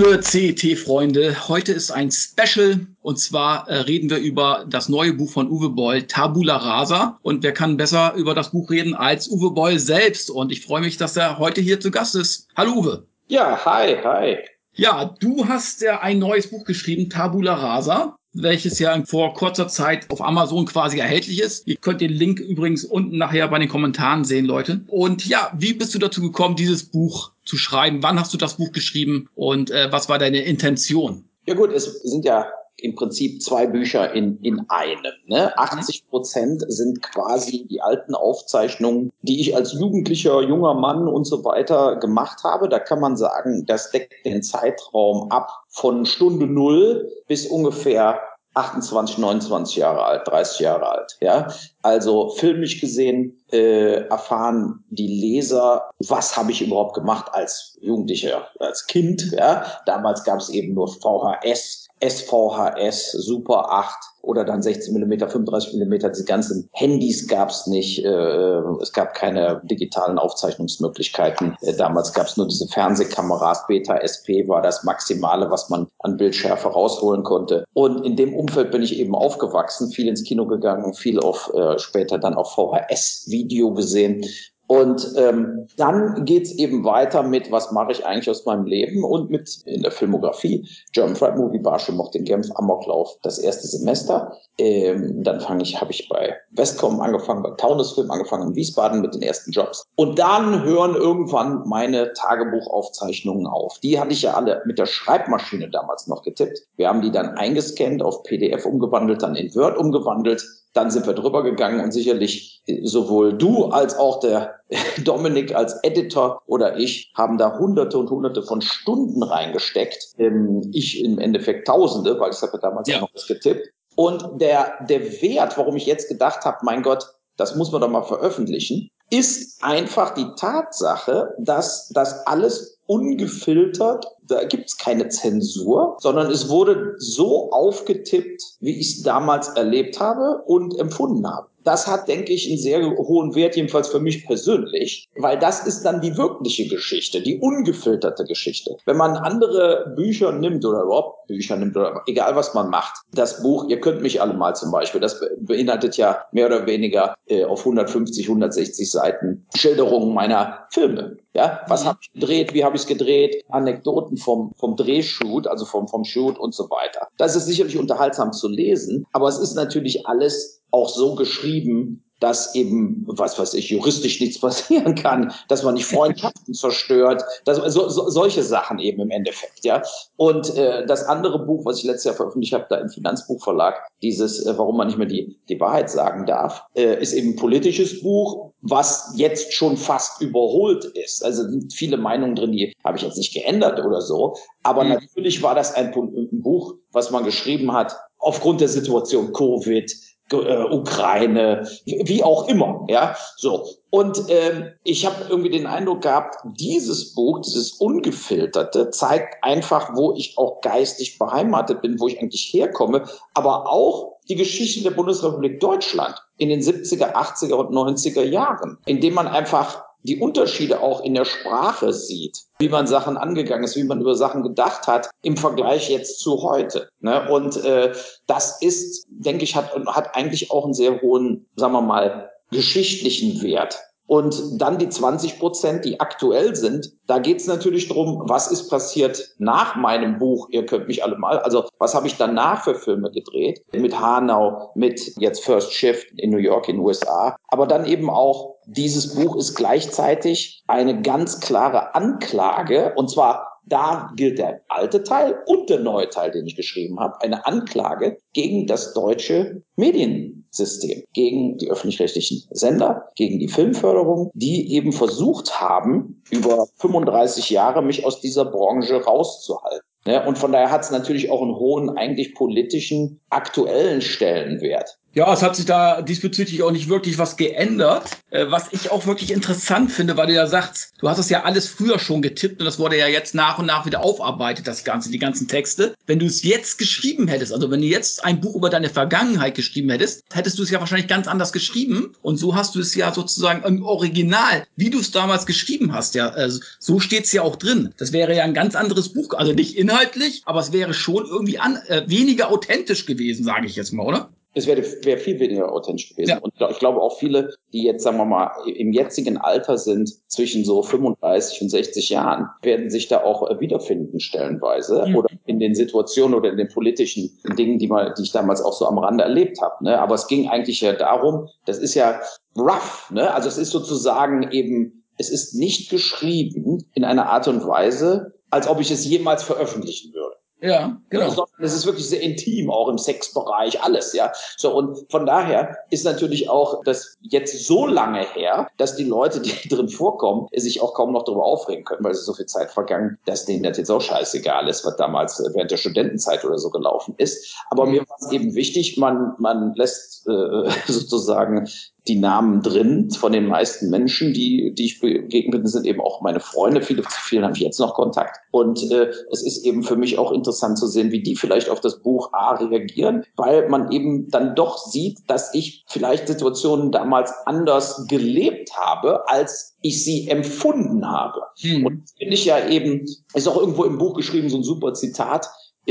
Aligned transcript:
Liebe 0.00 0.18
CET-Freunde, 0.18 1.46
heute 1.48 1.72
ist 1.72 1.90
ein 1.90 2.10
Special 2.10 2.86
und 3.02 3.18
zwar 3.18 3.68
äh, 3.68 3.80
reden 3.80 4.08
wir 4.08 4.16
über 4.16 4.64
das 4.66 4.88
neue 4.88 5.12
Buch 5.12 5.30
von 5.30 5.50
Uwe 5.50 5.68
Boll, 5.68 6.04
Tabula 6.04 6.56
Rasa. 6.56 7.18
Und 7.20 7.42
wer 7.42 7.52
kann 7.52 7.76
besser 7.76 8.14
über 8.14 8.34
das 8.34 8.52
Buch 8.52 8.70
reden 8.70 8.94
als 8.94 9.28
Uwe 9.30 9.50
Boll 9.50 9.78
selbst? 9.78 10.30
Und 10.30 10.52
ich 10.52 10.64
freue 10.64 10.80
mich, 10.80 10.96
dass 10.96 11.18
er 11.18 11.38
heute 11.38 11.60
hier 11.60 11.80
zu 11.80 11.90
Gast 11.90 12.14
ist. 12.14 12.48
Hallo 12.56 12.76
Uwe. 12.76 13.06
Ja, 13.28 13.62
hi, 13.62 13.94
hi. 14.02 14.38
Ja, 14.72 15.14
du 15.20 15.46
hast 15.46 15.82
ja 15.82 16.00
ein 16.00 16.18
neues 16.18 16.48
Buch 16.48 16.64
geschrieben, 16.64 17.10
Tabula 17.10 17.52
Rasa 17.52 18.16
welches 18.32 18.78
ja 18.78 19.02
vor 19.04 19.34
kurzer 19.34 19.68
Zeit 19.68 20.08
auf 20.10 20.22
Amazon 20.22 20.66
quasi 20.66 20.98
erhältlich 20.98 21.40
ist. 21.40 21.66
Ihr 21.66 21.76
könnt 21.76 22.00
den 22.00 22.12
Link 22.12 22.38
übrigens 22.38 22.84
unten 22.84 23.18
nachher 23.18 23.48
bei 23.48 23.58
den 23.58 23.68
Kommentaren 23.68 24.24
sehen, 24.24 24.46
Leute. 24.46 24.82
Und 24.86 25.26
ja, 25.26 25.52
wie 25.56 25.74
bist 25.74 25.94
du 25.94 25.98
dazu 25.98 26.20
gekommen, 26.20 26.56
dieses 26.56 26.84
Buch 26.84 27.32
zu 27.50 27.56
schreiben? 27.56 28.02
Wann 28.02 28.18
hast 28.18 28.32
du 28.32 28.38
das 28.38 28.56
Buch 28.56 28.72
geschrieben 28.72 29.28
und 29.34 29.70
äh, 29.70 29.88
was 29.90 30.08
war 30.08 30.18
deine 30.18 30.42
Intention? 30.42 31.24
Ja 31.46 31.54
gut, 31.54 31.72
es 31.72 32.02
sind 32.02 32.24
ja 32.24 32.46
im 32.82 32.94
Prinzip 32.94 33.42
zwei 33.42 33.66
Bücher 33.66 34.12
in, 34.14 34.38
in 34.42 34.64
einem. 34.68 35.12
Ne? 35.26 35.56
80 35.58 36.08
Prozent 36.08 36.64
sind 36.68 37.02
quasi 37.02 37.66
die 37.68 37.82
alten 37.82 38.14
Aufzeichnungen, 38.14 39.12
die 39.22 39.40
ich 39.40 39.54
als 39.54 39.72
jugendlicher, 39.72 40.40
junger 40.42 40.74
Mann 40.74 41.08
und 41.08 41.24
so 41.26 41.44
weiter 41.44 41.96
gemacht 41.96 42.42
habe. 42.44 42.68
Da 42.68 42.78
kann 42.78 43.00
man 43.00 43.16
sagen, 43.16 43.66
das 43.66 43.90
deckt 43.90 44.24
den 44.24 44.42
Zeitraum 44.42 45.30
ab 45.30 45.50
von 45.68 46.06
Stunde 46.06 46.46
Null 46.46 47.10
bis 47.28 47.46
ungefähr 47.46 48.20
28, 48.54 49.18
29 49.18 49.76
Jahre 49.76 50.04
alt, 50.04 50.26
30 50.26 50.60
Jahre 50.60 50.88
alt. 50.88 51.16
Ja, 51.20 51.48
also 51.82 52.30
filmisch 52.30 52.80
gesehen 52.80 53.40
äh, 53.52 54.06
erfahren 54.08 54.84
die 54.90 55.06
Leser, 55.06 55.90
was 56.00 56.36
habe 56.36 56.50
ich 56.50 56.62
überhaupt 56.62 56.94
gemacht 56.94 57.26
als 57.32 57.78
Jugendlicher, 57.80 58.48
als 58.58 58.86
Kind. 58.86 59.32
Ja, 59.32 59.80
damals 59.86 60.24
gab 60.24 60.40
es 60.40 60.48
eben 60.48 60.74
nur 60.74 60.88
VHS 60.88 61.89
SVHS, 62.00 63.12
Super 63.12 63.70
8 63.70 63.94
oder 64.22 64.44
dann 64.44 64.62
16 64.62 64.94
mm, 64.94 65.28
35 65.28 65.74
mm. 65.74 66.12
Die 66.18 66.24
ganzen 66.24 66.68
Handys 66.72 67.26
gab 67.28 67.50
es 67.50 67.66
nicht. 67.66 68.04
Äh, 68.04 68.60
es 68.80 68.92
gab 68.92 69.14
keine 69.14 69.60
digitalen 69.64 70.18
Aufzeichnungsmöglichkeiten. 70.18 71.56
Äh, 71.62 71.74
damals 71.74 72.12
gab 72.12 72.26
es 72.26 72.36
nur 72.36 72.48
diese 72.48 72.66
Fernsehkameras. 72.68 73.66
Beta 73.66 73.96
SP 74.00 74.48
war 74.48 74.62
das 74.62 74.84
Maximale, 74.84 75.50
was 75.50 75.70
man 75.70 75.88
an 76.00 76.16
Bildschärfe 76.16 76.68
rausholen 76.68 77.22
konnte. 77.22 77.64
Und 77.74 78.04
in 78.04 78.16
dem 78.16 78.34
Umfeld 78.34 78.70
bin 78.70 78.82
ich 78.82 78.98
eben 78.98 79.14
aufgewachsen, 79.14 79.90
viel 79.90 80.08
ins 80.08 80.24
Kino 80.24 80.46
gegangen, 80.46 80.94
viel 80.94 81.20
auf 81.20 81.50
äh, 81.54 81.78
später 81.78 82.18
dann 82.18 82.34
auf 82.34 82.54
VHS-Video 82.54 83.72
gesehen 83.72 84.24
und 84.70 85.14
ähm, 85.16 85.66
dann 85.78 86.24
geht's 86.24 86.52
eben 86.52 86.84
weiter 86.84 87.24
mit, 87.24 87.50
was 87.50 87.72
mache 87.72 87.90
ich 87.90 88.06
eigentlich 88.06 88.30
aus 88.30 88.46
meinem 88.46 88.66
Leben 88.66 89.02
und 89.02 89.28
mit 89.28 89.62
in 89.64 89.82
der 89.82 89.90
Filmografie. 89.90 90.64
German 90.92 91.16
Fried 91.16 91.34
Movie, 91.34 91.58
Barsche 91.58 91.90
mochte 91.90 92.18
in 92.18 92.24
Genf, 92.24 92.46
Amoklauf, 92.54 93.18
das 93.22 93.40
erste 93.40 93.66
Semester. 93.66 94.32
Ähm, 94.58 95.24
dann 95.24 95.40
fange 95.40 95.64
ich, 95.64 95.80
habe 95.80 95.90
ich 95.90 96.08
bei 96.08 96.36
Westcom 96.52 97.00
angefangen, 97.00 97.42
bei 97.42 97.50
Taunus 97.56 97.94
Film 97.94 98.12
angefangen 98.12 98.50
in 98.50 98.54
Wiesbaden 98.54 99.00
mit 99.00 99.12
den 99.12 99.22
ersten 99.22 99.50
Jobs. 99.50 99.82
Und 99.96 100.20
dann 100.20 100.62
hören 100.62 100.94
irgendwann 100.94 101.66
meine 101.66 102.12
Tagebuchaufzeichnungen 102.12 103.48
auf. 103.48 103.80
Die 103.80 103.98
hatte 103.98 104.12
ich 104.12 104.22
ja 104.22 104.34
alle 104.34 104.62
mit 104.66 104.78
der 104.78 104.86
Schreibmaschine 104.86 105.68
damals 105.68 106.06
noch 106.06 106.22
getippt. 106.22 106.60
Wir 106.76 106.86
haben 106.86 107.02
die 107.02 107.10
dann 107.10 107.30
eingescannt, 107.30 108.04
auf 108.04 108.22
PDF 108.22 108.64
umgewandelt, 108.66 109.20
dann 109.20 109.34
in 109.34 109.52
Word 109.52 109.76
umgewandelt 109.76 110.46
dann 110.72 110.90
sind 110.90 111.06
wir 111.06 111.14
drüber 111.14 111.42
gegangen 111.42 111.80
und 111.80 111.92
sicherlich 111.92 112.62
sowohl 112.82 113.36
du 113.36 113.66
als 113.66 113.96
auch 113.96 114.20
der 114.20 114.60
Dominik 115.04 115.54
als 115.54 115.74
Editor 115.82 116.42
oder 116.46 116.76
ich 116.76 117.12
haben 117.16 117.38
da 117.38 117.58
hunderte 117.58 117.98
und 117.98 118.10
hunderte 118.10 118.42
von 118.42 118.60
Stunden 118.60 119.22
reingesteckt. 119.22 120.14
Ähm, 120.18 120.70
ich 120.72 121.02
im 121.02 121.18
Endeffekt 121.18 121.66
tausende, 121.66 122.18
weil 122.20 122.30
ich 122.30 122.40
habe 122.40 122.58
damals 122.60 122.88
ja. 122.88 122.96
auch 122.96 123.02
noch 123.02 123.14
was 123.14 123.26
getippt. 123.26 123.68
Und 123.96 124.40
der, 124.40 124.72
der 124.88 125.20
Wert, 125.20 125.58
warum 125.58 125.76
ich 125.76 125.86
jetzt 125.86 126.08
gedacht 126.08 126.44
habe, 126.44 126.58
mein 126.62 126.82
Gott, 126.82 127.04
das 127.36 127.56
muss 127.56 127.72
man 127.72 127.80
doch 127.80 127.90
mal 127.90 128.02
veröffentlichen, 128.02 128.90
ist 129.10 129.62
einfach 129.62 130.14
die 130.14 130.26
Tatsache, 130.36 131.34
dass 131.38 131.88
das 131.88 132.26
alles 132.26 132.78
ungefiltert, 132.90 134.04
da 134.26 134.42
gibt's 134.42 134.76
keine 134.76 135.08
Zensur, 135.08 135.96
sondern 136.00 136.28
es 136.28 136.48
wurde 136.48 136.94
so 136.98 137.52
aufgetippt, 137.52 138.42
wie 138.58 138.80
ich 138.80 138.96
es 138.96 139.02
damals 139.04 139.48
erlebt 139.50 140.00
habe 140.00 140.42
und 140.46 140.76
empfunden 140.76 141.24
habe. 141.24 141.46
Das 141.62 141.86
hat, 141.86 142.08
denke 142.08 142.32
ich, 142.32 142.48
einen 142.48 142.58
sehr 142.58 142.80
hohen 142.96 143.34
Wert, 143.34 143.54
jedenfalls 143.54 143.88
für 143.88 144.00
mich 144.00 144.26
persönlich, 144.26 145.08
weil 145.16 145.38
das 145.38 145.66
ist 145.66 145.82
dann 145.82 146.00
die 146.00 146.16
wirkliche 146.16 146.66
Geschichte, 146.68 147.20
die 147.20 147.38
ungefilterte 147.38 148.24
Geschichte. 148.24 148.76
Wenn 148.86 148.96
man 148.96 149.16
andere 149.16 149.92
Bücher 149.94 150.32
nimmt 150.32 150.64
oder 150.64 150.82
überhaupt 150.82 151.26
Bücher 151.26 151.56
nimmt 151.56 151.76
oder 151.76 152.02
egal 152.06 152.34
was 152.34 152.54
man 152.54 152.70
macht, 152.70 153.02
das 153.12 153.42
Buch, 153.42 153.68
ihr 153.68 153.78
könnt 153.78 154.00
mich 154.00 154.22
alle 154.22 154.34
mal 154.34 154.56
zum 154.56 154.72
Beispiel, 154.72 155.00
das 155.00 155.20
beinhaltet 155.38 155.96
ja 155.96 156.24
mehr 156.32 156.46
oder 156.46 156.66
weniger 156.66 157.14
äh, 157.26 157.44
auf 157.44 157.60
150, 157.60 158.26
160 158.26 158.90
Seiten 158.90 159.46
Schilderungen 159.54 160.14
meiner 160.14 160.66
Filme. 160.70 161.18
Ja, 161.32 161.60
was 161.68 161.84
mhm. 161.84 161.88
habe 161.88 161.98
ich 162.02 162.12
gedreht, 162.12 162.54
wie 162.54 162.64
habe 162.64 162.76
ich 162.76 162.82
es 162.82 162.88
gedreht, 162.88 163.44
Anekdoten 163.48 164.16
vom, 164.16 164.52
vom 164.56 164.76
Drehshoot, 164.76 165.46
also 165.46 165.64
vom, 165.64 165.86
vom 165.86 166.04
Shoot 166.04 166.38
und 166.38 166.54
so 166.54 166.64
weiter. 166.70 167.08
Das 167.18 167.36
ist 167.36 167.46
sicherlich 167.46 167.78
unterhaltsam 167.78 168.32
zu 168.32 168.48
lesen, 168.48 169.06
aber 169.12 169.28
es 169.28 169.38
ist 169.38 169.54
natürlich 169.54 170.06
alles 170.06 170.62
auch 170.70 170.88
so 170.88 171.14
geschrieben, 171.14 172.04
dass 172.20 172.54
eben, 172.54 173.04
was 173.06 173.38
weiß 173.38 173.54
ich, 173.54 173.70
juristisch 173.70 174.20
nichts 174.20 174.38
passieren 174.40 174.94
kann, 174.94 175.32
dass 175.48 175.62
man 175.62 175.74
nicht 175.74 175.86
Freundschaften 175.90 176.54
zerstört, 176.54 177.24
dass, 177.44 177.56
so, 177.72 177.88
so, 177.88 178.08
solche 178.08 178.42
Sachen 178.42 178.78
eben 178.78 179.00
im 179.00 179.10
Endeffekt, 179.10 179.64
ja. 179.64 179.82
Und 180.16 180.54
äh, 180.56 180.86
das 180.86 181.04
andere 181.04 181.44
Buch, 181.44 181.64
was 181.64 181.78
ich 181.78 181.84
letztes 181.84 182.04
Jahr 182.04 182.14
veröffentlicht 182.14 182.52
habe, 182.52 182.66
da 182.68 182.76
im 182.76 182.90
Finanzbuchverlag, 182.90 183.74
dieses, 184.02 184.44
äh, 184.46 184.56
warum 184.56 184.76
man 184.76 184.86
nicht 184.86 184.98
mehr 184.98 185.06
die, 185.06 185.38
die 185.48 185.58
Wahrheit 185.58 185.90
sagen 185.90 186.26
darf, 186.26 186.62
äh, 186.74 187.00
ist 187.00 187.14
eben 187.14 187.30
ein 187.30 187.36
politisches 187.36 188.02
Buch, 188.02 188.49
was 188.62 189.12
jetzt 189.16 189.52
schon 189.52 189.76
fast 189.76 190.20
überholt 190.20 190.84
ist. 190.84 191.24
Also 191.24 191.42
sind 191.48 191.72
viele 191.72 191.96
Meinungen 191.96 192.34
drin, 192.34 192.52
die 192.52 192.74
habe 192.84 192.98
ich 192.98 193.04
jetzt 193.04 193.16
nicht 193.16 193.32
geändert 193.32 193.84
oder 193.84 194.00
so. 194.00 194.36
Aber 194.62 194.84
mhm. 194.84 194.90
natürlich 194.90 195.42
war 195.42 195.54
das 195.54 195.74
ein, 195.74 195.94
ein 195.94 196.42
Buch, 196.42 196.74
was 196.92 197.10
man 197.10 197.24
geschrieben 197.24 197.72
hat, 197.72 197.96
aufgrund 198.18 198.60
der 198.60 198.68
Situation 198.68 199.32
Covid, 199.32 199.90
äh, 200.32 200.62
Ukraine, 200.70 201.68
wie 201.84 202.22
auch 202.22 202.48
immer, 202.48 202.86
ja, 202.88 203.16
so. 203.36 203.66
Und 203.90 204.22
ähm, 204.28 204.68
ich 204.84 205.04
habe 205.04 205.26
irgendwie 205.28 205.50
den 205.50 205.66
Eindruck 205.66 206.02
gehabt, 206.02 206.36
dieses 206.44 207.14
Buch, 207.14 207.40
dieses 207.40 207.72
ungefilterte, 207.72 208.90
zeigt 208.90 209.42
einfach, 209.42 209.96
wo 209.96 210.14
ich 210.14 210.38
auch 210.38 210.60
geistig 210.60 211.18
beheimatet 211.18 211.82
bin, 211.82 211.98
wo 211.98 212.06
ich 212.06 212.20
eigentlich 212.20 212.52
herkomme, 212.52 213.08
aber 213.34 213.68
auch 213.68 214.09
die 214.28 214.36
Geschichte 214.36 214.82
der 214.82 214.90
Bundesrepublik 214.90 215.60
Deutschland 215.60 216.14
in 216.36 216.48
den 216.48 216.60
70er, 216.60 217.14
80er 217.14 217.54
und 217.54 217.74
90er 217.74 218.22
Jahren, 218.22 218.78
indem 218.86 219.14
man 219.14 219.28
einfach 219.28 219.84
die 220.02 220.18
Unterschiede 220.18 220.80
auch 220.80 221.02
in 221.04 221.14
der 221.14 221.24
Sprache 221.24 221.92
sieht, 221.92 222.44
wie 222.58 222.68
man 222.68 222.86
Sachen 222.86 223.16
angegangen 223.16 223.64
ist, 223.64 223.76
wie 223.76 223.84
man 223.84 224.00
über 224.00 224.14
Sachen 224.14 224.42
gedacht 224.42 224.86
hat 224.86 225.10
im 225.22 225.36
Vergleich 225.36 225.90
jetzt 225.90 226.20
zu 226.20 226.42
heute. 226.42 226.88
Ne? 227.00 227.28
Und 227.30 227.62
äh, 227.64 227.92
das 228.26 228.62
ist, 228.62 229.06
denke 229.10 229.44
ich, 229.44 229.56
hat, 229.56 229.74
hat 229.86 230.14
eigentlich 230.16 230.50
auch 230.50 230.64
einen 230.64 230.74
sehr 230.74 231.02
hohen, 231.02 231.46
sagen 231.56 231.72
wir 231.72 231.82
mal, 231.82 232.30
geschichtlichen 232.50 233.42
Wert. 233.42 233.78
Und 234.10 234.60
dann 234.60 234.78
die 234.78 234.88
20 234.88 235.38
Prozent, 235.38 235.84
die 235.84 236.00
aktuell 236.00 236.56
sind, 236.56 236.90
da 237.06 237.20
geht 237.20 237.36
es 237.36 237.46
natürlich 237.46 237.86
drum, 237.86 238.24
was 238.26 238.50
ist 238.50 238.68
passiert 238.68 239.36
nach 239.38 239.76
meinem 239.76 240.18
Buch, 240.18 240.48
ihr 240.50 240.66
könnt 240.66 240.88
mich 240.88 241.04
alle 241.04 241.16
mal, 241.16 241.38
also 241.38 241.68
was 241.78 241.94
habe 241.94 242.08
ich 242.08 242.16
danach 242.16 242.64
für 242.64 242.74
Filme 242.74 243.12
gedreht, 243.12 243.62
mit 243.72 244.00
Hanau, 244.00 244.72
mit 244.74 245.12
jetzt 245.18 245.44
First 245.44 245.72
Shift 245.72 246.08
in 246.16 246.30
New 246.30 246.38
York 246.38 246.68
in 246.68 246.78
den 246.78 246.84
USA, 246.84 247.36
aber 247.46 247.68
dann 247.68 247.84
eben 247.84 248.10
auch, 248.10 248.56
dieses 248.66 249.14
Buch 249.14 249.36
ist 249.36 249.54
gleichzeitig 249.54 250.64
eine 250.66 251.02
ganz 251.02 251.38
klare 251.38 251.94
Anklage, 251.94 252.94
und 252.96 253.10
zwar 253.10 253.49
da 253.64 254.12
gilt 254.16 254.38
der 254.38 254.62
alte 254.68 255.02
Teil 255.02 255.38
und 255.46 255.70
der 255.70 255.80
neue 255.80 256.08
Teil, 256.08 256.30
den 256.30 256.46
ich 256.46 256.56
geschrieben 256.56 256.98
habe, 257.00 257.20
eine 257.22 257.46
Anklage 257.46 258.18
gegen 258.32 258.66
das 258.66 258.94
deutsche 258.94 259.62
Mediensystem, 259.76 261.04
gegen 261.12 261.58
die 261.58 261.70
öffentlich-rechtlichen 261.70 262.48
Sender, 262.50 263.08
gegen 263.16 263.38
die 263.38 263.48
Filmförderung, 263.48 264.30
die 264.34 264.72
eben 264.74 264.92
versucht 264.92 265.60
haben, 265.60 266.22
über 266.30 266.66
35 266.76 267.50
Jahre 267.50 267.82
mich 267.82 268.04
aus 268.04 268.20
dieser 268.20 268.44
Branche 268.44 269.02
rauszuhalten. 269.02 269.86
Ja, 270.06 270.26
und 270.26 270.38
von 270.38 270.52
daher 270.52 270.70
hat 270.70 270.82
es 270.82 270.90
natürlich 270.90 271.30
auch 271.30 271.42
einen 271.42 271.56
hohen, 271.56 271.90
eigentlich 271.90 272.34
politischen, 272.34 273.20
aktuellen 273.28 274.00
Stellenwert. 274.00 274.98
Ja, 275.12 275.32
es 275.32 275.42
hat 275.42 275.56
sich 275.56 275.66
da 275.66 276.02
diesbezüglich 276.02 276.62
auch 276.62 276.70
nicht 276.70 276.88
wirklich 276.88 277.18
was 277.18 277.36
geändert. 277.36 278.04
Äh, 278.30 278.46
was 278.48 278.66
ich 278.70 278.92
auch 278.92 279.06
wirklich 279.06 279.32
interessant 279.32 279.90
finde, 279.90 280.16
weil 280.16 280.28
du 280.28 280.34
ja 280.34 280.46
sagst, 280.46 280.92
du 281.00 281.08
hast 281.08 281.18
das 281.18 281.30
ja 281.30 281.42
alles 281.42 281.66
früher 281.66 281.98
schon 281.98 282.22
getippt 282.22 282.60
und 282.60 282.64
das 282.64 282.78
wurde 282.78 282.96
ja 282.96 283.08
jetzt 283.08 283.34
nach 283.34 283.58
und 283.58 283.66
nach 283.66 283.86
wieder 283.86 284.04
aufarbeitet, 284.04 284.68
das 284.68 284.84
Ganze, 284.84 285.10
die 285.10 285.18
ganzen 285.18 285.48
Texte. 285.48 285.94
Wenn 286.06 286.20
du 286.20 286.26
es 286.26 286.44
jetzt 286.44 286.78
geschrieben 286.78 287.26
hättest, 287.26 287.52
also 287.52 287.72
wenn 287.72 287.80
du 287.80 287.88
jetzt 287.88 288.24
ein 288.24 288.40
Buch 288.40 288.54
über 288.54 288.70
deine 288.70 288.88
Vergangenheit 288.88 289.56
geschrieben 289.56 289.90
hättest, 289.90 290.22
hättest 290.32 290.60
du 290.60 290.62
es 290.62 290.70
ja 290.70 290.78
wahrscheinlich 290.78 291.08
ganz 291.08 291.26
anders 291.26 291.52
geschrieben. 291.52 292.14
Und 292.22 292.36
so 292.36 292.54
hast 292.54 292.76
du 292.76 292.80
es 292.80 292.94
ja 292.94 293.12
sozusagen 293.12 293.64
im 293.64 293.82
Original, 293.82 294.64
wie 294.76 294.90
du 294.90 295.00
es 295.00 295.10
damals 295.10 295.44
geschrieben 295.44 295.92
hast, 295.92 296.14
ja, 296.14 296.28
also 296.28 296.60
so 296.78 297.00
steht 297.00 297.24
es 297.24 297.32
ja 297.32 297.42
auch 297.42 297.56
drin. 297.56 297.92
Das 297.96 298.12
wäre 298.12 298.36
ja 298.36 298.44
ein 298.44 298.54
ganz 298.54 298.76
anderes 298.76 299.08
Buch, 299.08 299.34
also 299.34 299.52
nicht 299.52 299.76
inhaltlich, 299.76 300.42
aber 300.44 300.60
es 300.60 300.72
wäre 300.72 300.94
schon 300.94 301.26
irgendwie 301.26 301.58
an, 301.58 301.80
äh, 301.88 302.04
weniger 302.06 302.52
authentisch 302.52 303.06
gewesen, 303.06 303.42
sage 303.42 303.66
ich 303.66 303.74
jetzt 303.74 303.92
mal, 303.92 304.06
oder? 304.06 304.30
Es 304.54 304.66
wäre 304.66 304.82
wär 305.04 305.18
viel 305.18 305.38
weniger 305.38 305.72
authentisch 305.72 306.10
gewesen. 306.10 306.30
Ja. 306.30 306.38
Und 306.38 306.52
ich 306.70 306.78
glaube 306.78 307.00
auch 307.00 307.18
viele, 307.18 307.50
die 307.72 307.84
jetzt, 307.84 308.02
sagen 308.02 308.16
wir 308.16 308.24
mal, 308.24 308.50
im 308.66 308.92
jetzigen 308.92 309.36
Alter 309.36 309.78
sind, 309.78 310.10
zwischen 310.28 310.64
so 310.64 310.82
35 310.82 311.62
und 311.62 311.68
60 311.68 312.08
Jahren, 312.10 312.48
werden 312.62 312.90
sich 312.90 313.08
da 313.08 313.22
auch 313.22 313.48
äh, 313.48 313.60
wiederfinden 313.60 314.18
stellenweise 314.18 315.06
mhm. 315.06 315.16
oder 315.16 315.28
in 315.46 315.60
den 315.60 315.74
Situationen 315.74 316.34
oder 316.34 316.50
in 316.50 316.56
den 316.56 316.68
politischen 316.68 317.30
Dingen, 317.56 317.78
die, 317.78 317.86
mal, 317.86 318.12
die 318.16 318.22
ich 318.22 318.32
damals 318.32 318.60
auch 318.60 318.72
so 318.72 318.86
am 318.86 318.98
Rande 318.98 319.24
erlebt 319.24 319.60
habe. 319.60 319.84
Ne? 319.84 319.98
Aber 319.98 320.14
es 320.14 320.26
ging 320.26 320.48
eigentlich 320.48 320.80
ja 320.80 320.92
darum, 320.94 321.48
das 321.66 321.78
ist 321.78 321.94
ja 321.94 322.20
rough, 322.56 323.10
ne? 323.12 323.32
also 323.32 323.48
es 323.48 323.58
ist 323.58 323.70
sozusagen 323.70 324.50
eben, 324.50 325.04
es 325.16 325.30
ist 325.30 325.54
nicht 325.54 325.90
geschrieben 325.90 326.84
in 326.94 327.04
einer 327.04 327.26
Art 327.26 327.46
und 327.46 327.66
Weise, 327.66 328.34
als 328.50 328.66
ob 328.66 328.80
ich 328.80 328.90
es 328.90 329.06
jemals 329.06 329.44
veröffentlichen 329.44 330.12
würde. 330.12 330.39
Ja, 330.62 331.00
genau. 331.08 331.28
Sondern 331.28 331.64
es 331.64 331.74
ist 331.74 331.86
wirklich 331.86 332.08
sehr 332.08 332.20
intim, 332.20 332.70
auch 332.70 332.88
im 332.88 332.98
Sexbereich, 332.98 333.82
alles, 333.82 334.12
ja. 334.12 334.32
So, 334.56 334.74
und 334.74 335.10
von 335.10 335.26
daher 335.26 335.78
ist 335.90 336.04
natürlich 336.04 336.48
auch 336.50 336.82
das 336.84 337.16
jetzt 337.22 337.66
so 337.66 337.86
lange 337.86 338.20
her, 338.34 338.68
dass 338.76 338.96
die 338.96 339.04
Leute, 339.04 339.40
die 339.40 339.52
drin 339.68 339.88
vorkommen, 339.88 340.48
sich 340.54 340.82
auch 340.82 340.94
kaum 340.94 341.12
noch 341.12 341.24
darüber 341.24 341.44
aufregen 341.44 341.84
können, 341.84 342.04
weil 342.04 342.12
es 342.12 342.20
ist 342.20 342.26
so 342.26 342.34
viel 342.34 342.46
Zeit 342.46 342.70
vergangen, 342.70 343.18
dass 343.24 343.46
denen 343.46 343.62
das 343.62 343.78
jetzt 343.78 343.90
auch 343.90 344.02
scheißegal 344.02 344.68
ist, 344.68 344.84
was 344.84 344.96
damals 344.96 345.42
während 345.54 345.70
der 345.70 345.78
Studentenzeit 345.78 346.44
oder 346.44 346.58
so 346.58 346.70
gelaufen 346.70 347.14
ist. 347.16 347.56
Aber 347.70 347.86
mhm. 347.86 347.92
mir 347.92 348.00
war 348.08 348.16
es 348.20 348.30
eben 348.30 348.54
wichtig, 348.54 348.98
man, 348.98 349.34
man 349.38 349.74
lässt 349.74 350.26
äh, 350.28 350.70
sozusagen 350.86 351.68
die 352.08 352.18
Namen 352.18 352.62
drin 352.62 353.10
von 353.10 353.32
den 353.32 353.46
meisten 353.46 353.90
Menschen, 353.90 354.32
die, 354.32 354.72
die 354.74 354.86
ich 354.86 355.00
begegnet 355.00 355.62
bin, 355.62 355.66
sind 355.66 355.86
eben 355.86 356.00
auch 356.00 356.22
meine 356.22 356.40
Freunde. 356.40 356.82
Viele, 356.82 357.02
zu 357.02 357.20
vielen 357.20 357.44
habe 357.44 357.54
ich 357.54 357.60
jetzt 357.60 357.78
noch 357.78 357.94
Kontakt. 357.94 358.38
Und 358.50 358.90
äh, 358.90 359.10
es 359.30 359.42
ist 359.42 359.64
eben 359.64 359.82
für 359.82 359.96
mich 359.96 360.18
auch 360.18 360.32
interessant 360.32 360.78
zu 360.78 360.86
sehen, 360.86 361.12
wie 361.12 361.22
die 361.22 361.36
vielleicht 361.36 361.68
auf 361.68 361.80
das 361.80 362.02
Buch 362.02 362.32
A 362.32 362.54
reagieren, 362.54 363.24
weil 363.36 363.68
man 363.68 363.92
eben 363.92 364.28
dann 364.30 364.54
doch 364.54 364.78
sieht, 364.78 365.18
dass 365.26 365.54
ich 365.54 365.84
vielleicht 365.86 366.28
Situationen 366.28 366.90
damals 366.90 367.32
anders 367.46 368.06
gelebt 368.08 368.76
habe, 368.76 369.28
als 369.28 369.76
ich 369.82 370.04
sie 370.04 370.28
empfunden 370.28 371.06
habe. 371.06 371.40
Hm. 371.60 371.86
Und 371.86 372.10
finde 372.18 372.34
ich 372.34 372.44
ja 372.44 372.68
eben, 372.68 373.04
ist 373.34 373.48
auch 373.48 373.58
irgendwo 373.58 373.84
im 373.84 373.98
Buch 373.98 374.14
geschrieben, 374.14 374.48
so 374.48 374.58
ein 374.58 374.62
super 374.62 374.94
Zitat, 374.94 375.48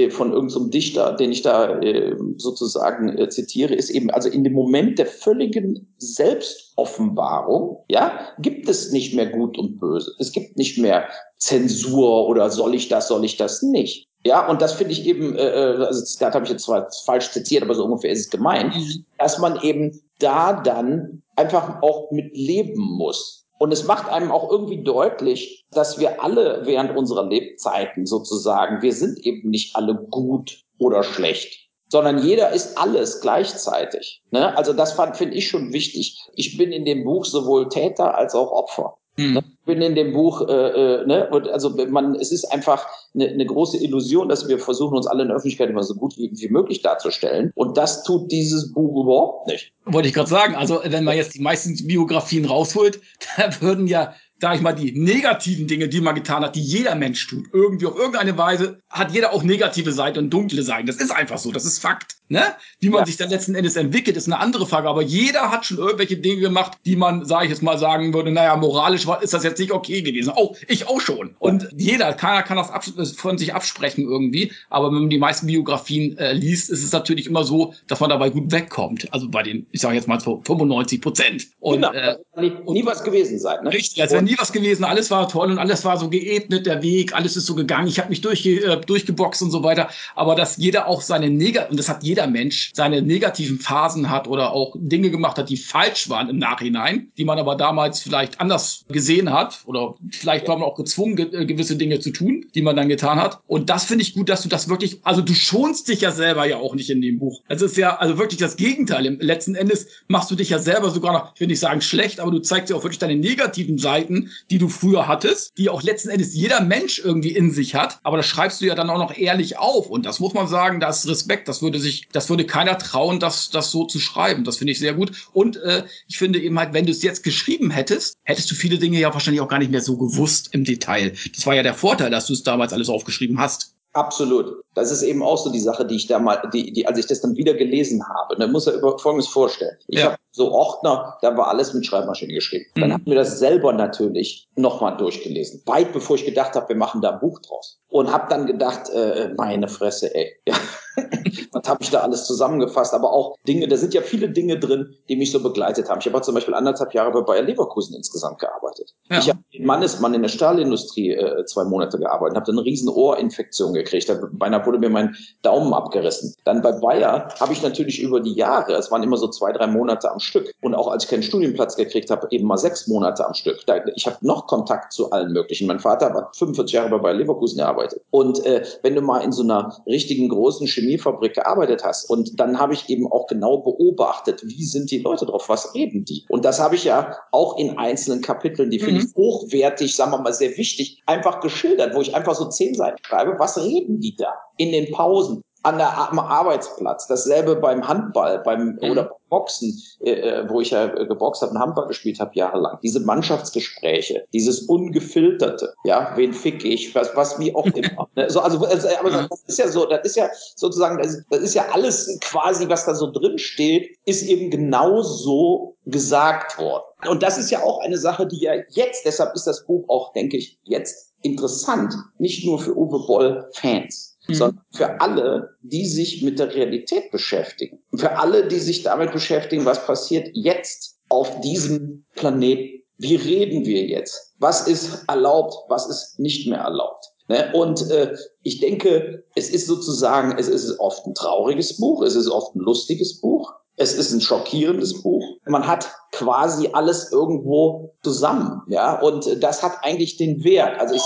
von 0.10 0.32
irgendeinem 0.32 0.50
so 0.50 0.68
Dichter, 0.68 1.14
den 1.14 1.32
ich 1.32 1.42
da 1.42 1.80
äh, 1.80 2.16
sozusagen 2.38 3.18
äh, 3.18 3.30
zitiere, 3.30 3.76
ist 3.76 3.90
eben, 3.90 4.10
also 4.10 4.30
in 4.30 4.44
dem 4.44 4.54
Moment 4.54 5.00
der 5.00 5.06
völligen 5.06 5.94
Selbstoffenbarung, 5.98 7.84
ja, 7.90 8.20
gibt 8.40 8.70
es 8.70 8.92
nicht 8.92 9.16
mehr 9.16 9.28
Gut 9.28 9.58
und 9.58 9.80
Böse. 9.80 10.14
Es 10.20 10.32
gibt 10.32 10.58
nicht 10.58 10.78
mehr 10.78 11.08
Zensur 11.38 12.28
oder 12.28 12.50
soll 12.50 12.76
ich 12.76 12.88
das, 12.88 13.08
soll 13.08 13.26
ich 13.26 13.38
das 13.38 13.62
nicht. 13.62 14.08
Ja, 14.26 14.50
und 14.50 14.62
das 14.62 14.74
finde 14.74 14.94
ich 14.94 15.06
eben, 15.06 15.36
äh, 15.36 15.42
also 15.42 16.02
das 16.02 16.20
habe 16.22 16.44
ich 16.44 16.52
jetzt 16.52 16.66
zwar 16.66 16.90
falsch 17.06 17.32
zitiert, 17.32 17.64
aber 17.64 17.76
so 17.76 17.86
ungefähr 17.86 18.12
ist 18.12 18.20
es 18.20 18.30
gemeint, 18.30 18.76
mhm. 18.76 19.06
dass 19.18 19.40
man 19.40 19.62
eben 19.62 20.02
da 20.20 20.62
dann 20.62 21.24
einfach 21.36 21.82
auch 21.82 22.12
mit 22.12 22.36
leben 22.36 22.82
muss. 22.82 23.48
Und 23.60 23.74
es 23.74 23.84
macht 23.84 24.10
einem 24.10 24.32
auch 24.32 24.50
irgendwie 24.50 24.84
deutlich, 24.84 25.66
dass 25.72 26.00
wir 26.00 26.24
alle 26.24 26.62
während 26.64 26.96
unserer 26.96 27.28
Lebzeiten 27.28 28.06
sozusagen, 28.06 28.82
wir 28.82 28.94
sind 28.94 29.20
eben 29.20 29.50
nicht 29.50 29.76
alle 29.76 29.96
gut 29.96 30.64
oder 30.78 31.04
schlecht, 31.04 31.70
sondern 31.90 32.24
jeder 32.24 32.52
ist 32.52 32.78
alles 32.78 33.20
gleichzeitig. 33.20 34.24
Ne? 34.32 34.58
Also 34.58 34.72
das 34.72 34.94
finde 34.94 35.36
ich 35.36 35.50
schon 35.50 35.74
wichtig. 35.74 36.26
Ich 36.36 36.58
bin 36.58 36.72
in 36.72 36.86
dem 36.86 37.04
Buch 37.04 37.26
sowohl 37.26 37.68
Täter 37.68 38.18
als 38.18 38.34
auch 38.34 38.52
Opfer. 38.52 38.98
Hm. 39.18 39.34
Ne? 39.34 39.44
Ich 39.70 39.76
bin 39.76 39.84
in 39.84 39.94
dem 39.94 40.14
Buch, 40.14 40.48
äh, 40.48 40.52
äh, 40.52 41.06
ne, 41.06 41.30
und 41.30 41.48
also 41.48 41.76
man, 41.90 42.16
es 42.16 42.32
ist 42.32 42.46
einfach 42.46 42.88
eine, 43.14 43.28
eine 43.28 43.46
große 43.46 43.78
Illusion, 43.78 44.28
dass 44.28 44.48
wir 44.48 44.58
versuchen, 44.58 44.98
uns 44.98 45.06
alle 45.06 45.22
in 45.22 45.28
der 45.28 45.38
Öffentlichkeit 45.38 45.70
immer 45.70 45.84
so 45.84 45.94
gut 45.94 46.18
wie, 46.18 46.32
wie 46.34 46.50
möglich 46.50 46.82
darzustellen. 46.82 47.52
Und 47.54 47.78
das 47.78 48.04
tut 48.04 48.32
dieses 48.32 48.74
Buch 48.74 49.04
überhaupt 49.04 49.48
nicht. 49.48 49.72
Wollte 49.86 50.08
ich 50.08 50.16
gerade 50.16 50.30
sagen. 50.30 50.56
Also 50.56 50.82
wenn 50.84 51.04
man 51.04 51.16
jetzt 51.16 51.36
die 51.36 51.42
meisten 51.42 51.76
Biografien 51.86 52.46
rausholt, 52.46 53.00
da 53.38 53.62
würden 53.62 53.86
ja 53.86 54.16
sag 54.42 54.56
ich 54.56 54.62
mal, 54.62 54.74
die 54.74 54.98
negativen 54.98 55.68
Dinge, 55.68 55.90
die 55.90 56.02
man 56.02 56.16
getan 56.16 56.44
hat, 56.44 56.56
die 56.56 56.62
jeder 56.62 56.96
Mensch 56.96 57.28
tut, 57.28 57.48
irgendwie 57.52 57.86
auf 57.86 57.98
irgendeine 57.98 58.38
Weise, 58.38 58.80
hat 58.90 59.12
jeder 59.12 59.34
auch 59.34 59.44
negative 59.44 59.92
Seiten 59.92 60.20
und 60.20 60.30
dunkle 60.30 60.64
Seiten. 60.64 60.88
Das 60.88 60.96
ist 60.96 61.12
einfach 61.12 61.38
so, 61.38 61.52
das 61.52 61.66
ist 61.66 61.80
Fakt. 61.80 62.16
Ne? 62.30 62.44
Wie 62.80 62.90
man 62.90 63.02
ja. 63.02 63.06
sich 63.06 63.18
dann 63.18 63.30
letzten 63.30 63.56
Endes 63.56 63.76
entwickelt, 63.76 64.16
ist 64.16 64.28
eine 64.28 64.40
andere 64.40 64.66
Frage. 64.66 64.88
Aber 64.88 65.02
jeder 65.02 65.52
hat 65.52 65.66
schon 65.66 65.78
irgendwelche 65.78 66.18
Dinge 66.18 66.40
gemacht, 66.42 66.78
die 66.86 66.96
man, 66.96 67.26
sage 67.26 67.46
ich 67.46 67.52
jetzt 67.52 67.64
mal, 67.64 67.78
sagen 67.78 68.14
würde, 68.14 68.32
naja, 68.32 68.56
moralisch 68.56 69.08
ist 69.22 69.34
das 69.34 69.44
jetzt 69.44 69.59
nicht 69.60 69.72
okay 69.72 70.02
gewesen. 70.02 70.32
Auch 70.32 70.56
ich 70.68 70.88
auch 70.88 71.02
schon. 71.02 71.36
Und 71.40 71.70
jeder, 71.78 72.14
keiner 72.14 72.44
kann 72.44 72.58
das 72.58 73.12
von 73.12 73.38
sich 73.38 73.54
absprechen 73.54 74.06
irgendwie. 74.06 74.52
Aber 74.70 74.88
wenn 74.88 75.02
man 75.02 75.10
die 75.10 75.18
meisten 75.18 75.48
Biografien 75.48 76.18
äh, 76.18 76.34
liest, 76.34 76.70
ist 76.70 76.84
es 76.84 76.92
natürlich 76.92 77.28
immer 77.28 77.44
so, 77.44 77.74
dass 77.88 78.00
man 78.00 78.10
dabei 78.10 78.30
gut 78.30 78.52
wegkommt. 78.52 79.12
Also 79.14 79.30
bei 79.30 79.44
den, 79.44 79.68
ich 79.72 79.82
sage 79.82 79.96
jetzt 79.96 80.08
mal 80.08 80.20
so 80.20 80.42
95 80.44 81.02
Prozent. 81.02 81.48
Und, 81.60 81.82
genau. 81.82 81.92
äh, 81.92 82.18
nie, 82.38 82.52
nie 82.68 82.86
was 82.86 83.04
gewesen 83.04 83.40
sein. 83.40 83.64
Ne? 83.64 83.72
Richtig, 83.72 84.02
als 84.02 84.12
wäre 84.12 84.24
nie 84.24 84.36
was 84.38 84.52
gewesen. 84.52 84.84
Alles 84.84 85.12
war 85.12 85.28
toll 85.28 85.52
und 85.52 85.60
alles 85.60 85.86
war 85.86 85.98
so 85.98 86.10
geebnet, 86.10 86.66
der 86.66 86.82
Weg, 86.82 87.14
alles 87.14 87.36
ist 87.36 87.46
so 87.46 87.56
gegangen. 87.56 87.88
Ich 87.88 88.00
habe 88.00 88.10
mich 88.10 88.22
durchge 88.22 88.64
äh, 88.64 88.82
durchgeboxt 88.82 89.42
und 89.42 89.52
so 89.52 89.64
weiter. 89.64 89.90
Aber 90.16 90.36
dass 90.36 90.58
jeder 90.58 90.88
auch 90.88 91.02
seine 91.02 91.30
Neger, 91.30 91.70
und 91.70 91.78
das 91.78 91.90
hat 91.90 92.04
jeder 92.04 92.28
Mensch 92.28 92.72
seine 92.74 93.02
negativen 93.02 93.60
Phasen 93.60 94.10
hat 94.10 94.28
oder 94.28 94.54
auch 94.54 94.76
Dinge 94.78 95.12
gemacht 95.12 95.38
hat, 95.38 95.50
die 95.50 95.58
falsch 95.58 96.10
waren 96.10 96.30
im 96.30 96.38
Nachhinein, 96.38 97.12
die 97.18 97.26
man 97.26 97.38
aber 97.40 97.56
damals 97.56 98.00
vielleicht 98.00 98.40
anders 98.40 98.86
gesehen 98.90 99.32
hat 99.32 99.49
oder 99.66 99.96
vielleicht 100.12 100.48
war 100.48 100.58
man 100.58 100.68
auch 100.68 100.76
gezwungen, 100.76 101.18
äh, 101.18 101.46
gewisse 101.46 101.76
Dinge 101.76 102.00
zu 102.00 102.12
tun, 102.12 102.46
die 102.56 102.62
man 102.62 102.76
dann 102.76 102.90
getan 102.90 103.20
hat. 103.20 103.40
Und 103.48 103.70
das 103.70 103.86
finde 103.86 104.04
ich 104.04 104.14
gut, 104.14 104.30
dass 104.30 104.42
du 104.42 104.50
das 104.50 104.70
wirklich, 104.70 105.00
also 105.04 105.22
du 105.22 105.34
schonst 105.34 105.88
dich 105.88 106.02
ja 106.02 106.12
selber 106.12 106.46
ja 106.46 106.58
auch 106.58 106.76
nicht 106.76 106.90
in 106.90 107.02
dem 107.02 107.20
Buch. 107.20 107.42
Es 107.48 107.62
ist 107.62 107.78
ja 107.78 107.98
also 107.98 108.18
wirklich 108.18 108.40
das 108.40 108.56
Gegenteil. 108.56 109.06
Im 109.06 109.20
letzten 109.20 109.56
Endes 109.56 109.88
machst 110.08 110.32
du 110.32 110.36
dich 110.36 110.50
ja 110.50 110.60
selber 110.60 110.90
sogar 110.90 111.14
noch, 111.14 111.34
ich 111.34 111.42
will 111.42 111.48
nicht 111.48 111.60
sagen 111.60 111.82
schlecht, 111.82 112.20
aber 112.20 112.32
du 112.32 112.40
zeigst 112.40 112.70
ja 112.70 112.76
auch 112.76 112.84
wirklich 112.84 113.00
deine 113.00 113.16
negativen 113.16 113.78
Seiten, 113.78 114.32
die 114.50 114.58
du 114.58 114.70
früher 114.70 115.08
hattest, 115.08 115.58
die 115.58 115.70
auch 115.70 115.84
letzten 115.84 116.10
Endes 116.10 116.34
jeder 116.34 116.62
Mensch 116.62 117.00
irgendwie 117.00 117.32
in 117.32 117.52
sich 117.52 117.76
hat. 117.76 118.00
Aber 118.04 118.18
das 118.18 118.28
schreibst 118.28 118.62
du 118.62 118.66
ja 118.66 118.76
dann 118.76 118.90
auch 118.90 118.98
noch 118.98 119.18
ehrlich 119.18 119.58
auf. 119.58 119.90
Und 119.90 120.06
das 120.06 120.20
muss 120.20 120.34
man 120.34 120.48
sagen, 120.48 120.80
da 120.80 120.90
ist 120.90 121.08
Respekt. 121.08 121.48
Das 121.48 121.62
würde 121.62 121.80
sich 121.80 122.08
das 122.12 122.30
würde 122.30 122.46
keiner 122.46 122.78
trauen, 122.78 123.20
das, 123.20 123.50
das 123.50 123.72
so 123.72 123.86
zu 123.86 124.00
schreiben. 124.00 124.44
Das 124.44 124.58
finde 124.58 124.72
ich 124.72 124.80
sehr 124.80 124.94
gut. 124.94 125.12
Und 125.34 125.58
äh, 125.58 125.84
ich 126.08 126.18
finde 126.18 126.40
eben 126.40 126.58
halt, 126.60 126.74
wenn 126.74 126.86
du 126.86 126.92
es 126.92 127.04
jetzt 127.04 127.24
geschrieben 127.24 127.72
hättest, 127.72 128.18
hättest 128.24 128.50
du 128.52 128.56
viele 128.56 128.78
Dinge 128.78 129.00
ja 129.00 129.14
wahrscheinlich 129.14 129.29
auch 129.42 129.48
gar 129.48 129.60
nicht 129.60 129.72
mehr 129.72 129.82
so 129.82 129.98
gewusst 129.98 130.50
im 130.54 130.64
Detail. 130.64 131.14
Das 131.36 131.46
war 131.46 131.56
ja 131.56 131.64
der 131.64 131.74
Vorteil, 131.74 132.10
dass 132.10 132.28
du 132.28 132.34
es 132.34 132.44
damals 132.44 132.74
alles 132.74 132.90
aufgeschrieben 132.90 133.40
hast. 133.40 133.76
Absolut. 133.94 134.62
Das 134.76 134.92
ist 134.92 135.02
eben 135.02 135.24
auch 135.24 135.38
so 135.38 135.52
die 135.52 135.60
Sache, 135.60 135.86
die 135.86 135.96
ich 135.96 136.08
da 136.08 136.20
mal, 136.20 136.42
die, 136.54 136.72
die, 136.72 136.86
als 136.86 137.00
ich 137.00 137.08
das 137.08 137.22
dann 137.22 137.36
wieder 137.36 137.56
gelesen 137.56 138.04
habe, 138.08 138.36
dann 138.38 138.52
muss 138.52 138.68
er 138.68 138.74
über 138.74 138.98
Folgendes 139.00 139.28
vorstellen. 139.28 139.76
Ich 139.88 140.00
ja. 140.00 140.06
habe 140.06 140.18
so 140.32 140.52
Ordner, 140.52 141.18
da 141.22 141.36
war 141.36 141.48
alles 141.48 141.74
mit 141.74 141.86
Schreibmaschine 141.86 142.34
geschrieben. 142.34 142.66
Mhm. 142.76 142.82
Dann 142.82 142.94
haben 142.94 143.06
wir 143.06 143.16
das 143.16 143.40
selber 143.40 143.74
natürlich 143.74 144.48
nochmal 144.56 144.96
durchgelesen. 144.98 145.64
Weit 145.66 145.92
bevor 145.92 146.18
ich 146.18 146.26
gedacht 146.26 146.56
habe, 146.56 146.70
wir 146.70 146.76
machen 146.76 147.02
da 147.02 147.12
ein 147.12 147.20
Buch 147.20 147.40
draus. 147.40 147.80
Und 147.90 148.12
habe 148.12 148.28
dann 148.30 148.46
gedacht, 148.46 148.90
äh, 148.90 149.34
meine 149.36 149.68
Fresse, 149.68 150.14
ey. 150.14 150.32
Ja. 150.48 150.56
Was 151.52 151.68
habe 151.68 151.82
ich 151.82 151.90
da 151.90 152.02
alles 152.02 152.26
zusammengefasst? 152.26 152.94
Aber 152.94 153.12
auch 153.12 153.36
Dinge, 153.48 153.68
da 153.68 153.78
sind 153.78 153.94
ja 153.94 154.02
viele 154.02 154.30
Dinge 154.30 154.60
drin, 154.60 154.96
die 155.08 155.16
mich 155.16 155.32
so 155.32 155.42
begleitet 155.42 155.90
haben. 155.90 156.00
Ich 156.00 156.06
habe 156.06 156.22
zum 156.22 156.36
Beispiel 156.36 156.54
anderthalb 156.54 156.94
Jahre 156.94 157.12
bei 157.12 157.22
Bayer 157.22 157.42
Leverkusen 157.42 157.96
insgesamt 157.96 158.40
gearbeitet. 158.40 158.94
Ja. 159.10 159.20
Ich 159.20 159.30
habe 159.30 159.40
Mannesmann 159.60 160.14
in 160.14 160.22
der 160.22 160.30
Stahlindustrie 160.30 161.12
äh, 161.12 161.46
zwei 161.46 161.64
Monate 161.64 161.98
gearbeitet, 161.98 162.36
habe 162.36 162.46
dann 162.46 162.58
eine 162.60 162.66
riesen 162.66 162.90
Ohrinfektion 162.90 163.74
gekriegt. 163.74 164.10
Da, 164.10 164.20
beinahe 164.32 164.66
wurde 164.66 164.80
mir 164.80 164.90
mein 164.90 165.16
Daumen 165.42 165.74
abgerissen. 165.74 166.36
Dann 166.46 166.62
bei 166.62 166.72
Bayer 166.74 167.30
habe 167.40 167.54
ich 167.54 167.64
natürlich 167.64 168.00
über 168.00 168.20
die 168.20 168.34
Jahre, 168.34 168.74
es 168.74 168.92
waren 168.92 169.04
immer 169.04 169.18
so 169.18 169.28
zwei, 169.28 169.52
drei 169.52 169.68
Monate 169.68 170.12
am 170.12 170.20
Stück. 170.20 170.52
Und 170.62 170.76
auch 170.76 170.88
als 170.88 171.06
ich 171.06 171.10
keinen 171.10 171.24
Studienplatz 171.24 171.76
gekriegt 171.76 172.10
habe, 172.12 172.28
eben 172.32 172.48
mal 172.48 172.58
sechs 172.58 172.88
Monate 172.88 173.26
am 173.26 173.34
Stück. 173.34 173.66
Da, 173.66 173.82
ich 173.96 174.06
habe 174.06 174.18
noch 174.22 174.48
Kontakt 174.48 174.94
zu 174.94 175.12
allen 175.12 175.32
möglichen. 175.32 175.68
Mein 175.68 175.80
Vater 175.80 176.14
hat 176.14 176.36
45 176.36 176.74
Jahre 176.74 176.90
bei 176.90 176.98
Bayer 177.00 177.16
Leverkusen 177.16 177.58
gearbeitet. 177.58 177.79
Und 178.12 178.46
äh, 178.46 178.64
wenn 178.84 178.96
du 178.96 179.02
mal 179.02 179.20
in 179.20 179.32
so 179.32 179.44
einer 179.44 179.82
richtigen 179.86 180.30
großen 180.30 180.68
Chemiefabrik 180.68 181.36
gearbeitet 181.36 181.84
hast 181.84 182.10
und 182.10 182.40
dann 182.40 182.60
habe 182.60 182.74
ich 182.74 182.90
eben 182.90 183.12
auch 183.12 183.28
genau 183.28 183.58
beobachtet, 183.58 184.42
wie 184.46 184.64
sind 184.64 184.92
die 184.92 185.00
Leute 185.00 185.26
drauf, 185.26 185.50
was 185.50 185.74
reden 185.74 186.06
die? 186.06 186.26
Und 186.30 186.46
das 186.46 186.60
habe 186.60 186.76
ich 186.76 186.84
ja 186.84 187.16
auch 187.32 187.58
in 187.58 187.78
einzelnen 187.78 188.22
Kapiteln, 188.22 188.70
die 188.70 188.80
finde 188.80 189.02
mhm. 189.02 189.08
ich 189.08 189.16
hochwertig, 189.16 189.96
sagen 189.96 190.12
wir 190.12 190.20
mal 190.20 190.34
sehr 190.34 190.58
wichtig, 190.58 191.02
einfach 191.06 191.40
geschildert, 191.40 191.96
wo 191.96 192.02
ich 192.02 192.16
einfach 192.16 192.36
so 192.36 192.48
zehn 192.50 192.76
Seiten 192.76 192.98
schreibe, 193.04 193.38
was 193.40 193.58
reden 193.58 194.00
die 194.00 194.16
da 194.16 194.34
in 194.58 194.72
den 194.72 194.92
Pausen? 194.92 195.42
An 195.64 195.78
der, 195.78 196.10
am 196.10 196.20
Arbeitsplatz. 196.20 197.08
Dasselbe 197.08 197.56
beim 197.56 197.88
Handball, 197.88 198.40
beim 198.40 198.78
mhm. 198.82 198.92
oder 198.92 199.12
Boxen, 199.30 199.80
äh, 200.02 200.12
äh, 200.12 200.50
wo 200.50 200.60
ich 200.62 200.72
ja 200.72 200.86
äh, 200.86 201.06
geboxt 201.06 201.42
habe 201.42 201.52
und 201.52 201.60
Handball 201.60 201.88
gespielt 201.88 202.20
habe 202.20 202.32
jahrelang. 202.34 202.80
Diese 202.82 203.00
Mannschaftsgespräche, 203.00 204.26
dieses 204.34 204.62
ungefilterte, 204.62 205.74
ja, 205.84 206.14
wen 206.16 206.34
fick 206.34 206.66
ich, 206.66 206.94
was, 206.96 207.16
was 207.16 207.40
wie 207.40 207.54
auch 207.54 207.66
immer. 207.76 208.10
ne? 208.16 208.30
so, 208.30 208.40
also, 208.40 208.66
also, 208.66 208.88
aber 209.00 209.12
mhm. 209.12 209.28
das 209.30 209.44
ist 209.48 209.60
ja 209.60 209.68
so, 209.68 209.86
das 209.86 210.02
ist 210.04 210.16
ja 210.16 210.30
sozusagen, 210.56 210.98
das, 211.02 211.22
das 211.30 211.42
ist 211.42 211.54
ja 211.54 211.68
alles 211.72 212.18
quasi, 212.22 212.68
was 212.70 212.86
da 212.86 212.96
so 212.96 213.12
drin 213.12 213.38
steht, 213.38 213.96
ist 214.06 214.24
eben 214.24 214.50
genau 214.50 215.02
so 215.02 215.78
gesagt 215.86 216.58
worden. 216.58 216.84
Und 217.08 217.24
das 217.24 217.38
ist 217.38 217.50
ja 217.50 217.64
auch 217.64 217.80
eine 217.82 217.98
Sache, 217.98 218.28
die 218.28 218.42
ja 218.42 218.54
jetzt, 218.70 219.06
deshalb 219.06 219.34
ist 219.36 219.48
das 219.48 219.66
Buch 219.66 219.86
auch, 219.88 220.12
denke 220.14 220.38
ich, 220.38 220.60
jetzt 220.64 221.14
interessant, 221.22 221.94
nicht 222.18 222.46
nur 222.46 222.60
für 222.60 222.76
Uwe 222.76 223.06
Boll 223.06 223.50
Fans, 223.54 224.09
mhm. 224.30 224.36
sondern 224.36 224.62
für 224.74 225.02
alle, 225.02 225.58
die 225.62 225.86
sich 225.86 226.22
mit 226.22 226.40
der 226.40 226.54
Realität 226.54 227.12
beschäftigen. 227.12 227.80
Für 227.96 228.18
alle, 228.18 228.48
die 228.48 228.60
sich 228.60 228.84
damit 228.84 229.12
beschäftigen, 229.12 229.66
was 229.66 229.86
passiert 229.86 230.30
jetzt 230.34 230.98
auf 231.10 231.42
diesem 231.42 232.06
Planeten. 232.16 232.84
Wie 232.98 233.16
reden 233.16 233.66
wir 233.66 233.86
jetzt? 233.86 234.34
Was 234.40 234.68
ist 234.68 235.06
erlaubt? 235.08 235.56
Was 235.70 235.90
ist 235.90 236.20
nicht 236.20 236.48
mehr 236.48 236.60
erlaubt? 236.60 237.06
Ne? 237.28 237.52
Und 237.54 237.90
äh, 237.92 238.16
ich 238.42 238.60
denke, 238.60 239.24
es 239.36 239.50
ist 239.50 239.68
sozusagen, 239.68 240.38
es 240.38 240.48
ist 240.48 240.80
oft 240.80 241.06
ein 241.06 241.14
trauriges 241.14 241.78
Buch, 241.78 242.04
es 242.04 242.16
ist 242.16 242.28
oft 242.28 242.56
ein 242.56 242.60
lustiges 242.60 243.22
Buch, 243.22 243.54
es 243.78 243.94
ist 243.94 244.12
ein 244.12 244.20
schockierendes 244.20 245.02
Buch. 245.02 245.24
Man 245.46 245.66
hat 245.66 245.90
quasi 246.12 246.70
alles 246.74 247.12
irgendwo 247.12 247.94
zusammen, 248.04 248.62
ja. 248.68 249.00
Und 249.00 249.42
das 249.42 249.64
hat 249.64 249.78
eigentlich 249.84 250.18
den 250.18 250.44
Wert. 250.44 250.80
Also 250.80 250.96
ich, 250.96 251.02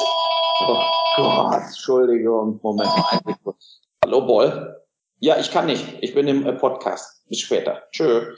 oh 0.68 1.03
Gott, 1.16 1.62
Entschuldigung, 1.68 2.60
Moment 2.64 2.90
mal. 2.90 3.56
Hallo, 4.04 4.22
Boll. 4.26 4.84
Ja, 5.20 5.38
ich 5.40 5.52
kann 5.52 5.68
nicht. 5.68 5.86
Ich 6.02 6.14
bin 6.14 6.28
im 6.28 6.46
äh, 6.46 6.54
Podcast. 6.54 7.24
Bis 7.30 7.40
später. 7.40 7.84
Tschö. 7.92 8.36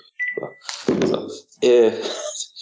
So. 1.06 1.28
Äh, 1.62 1.92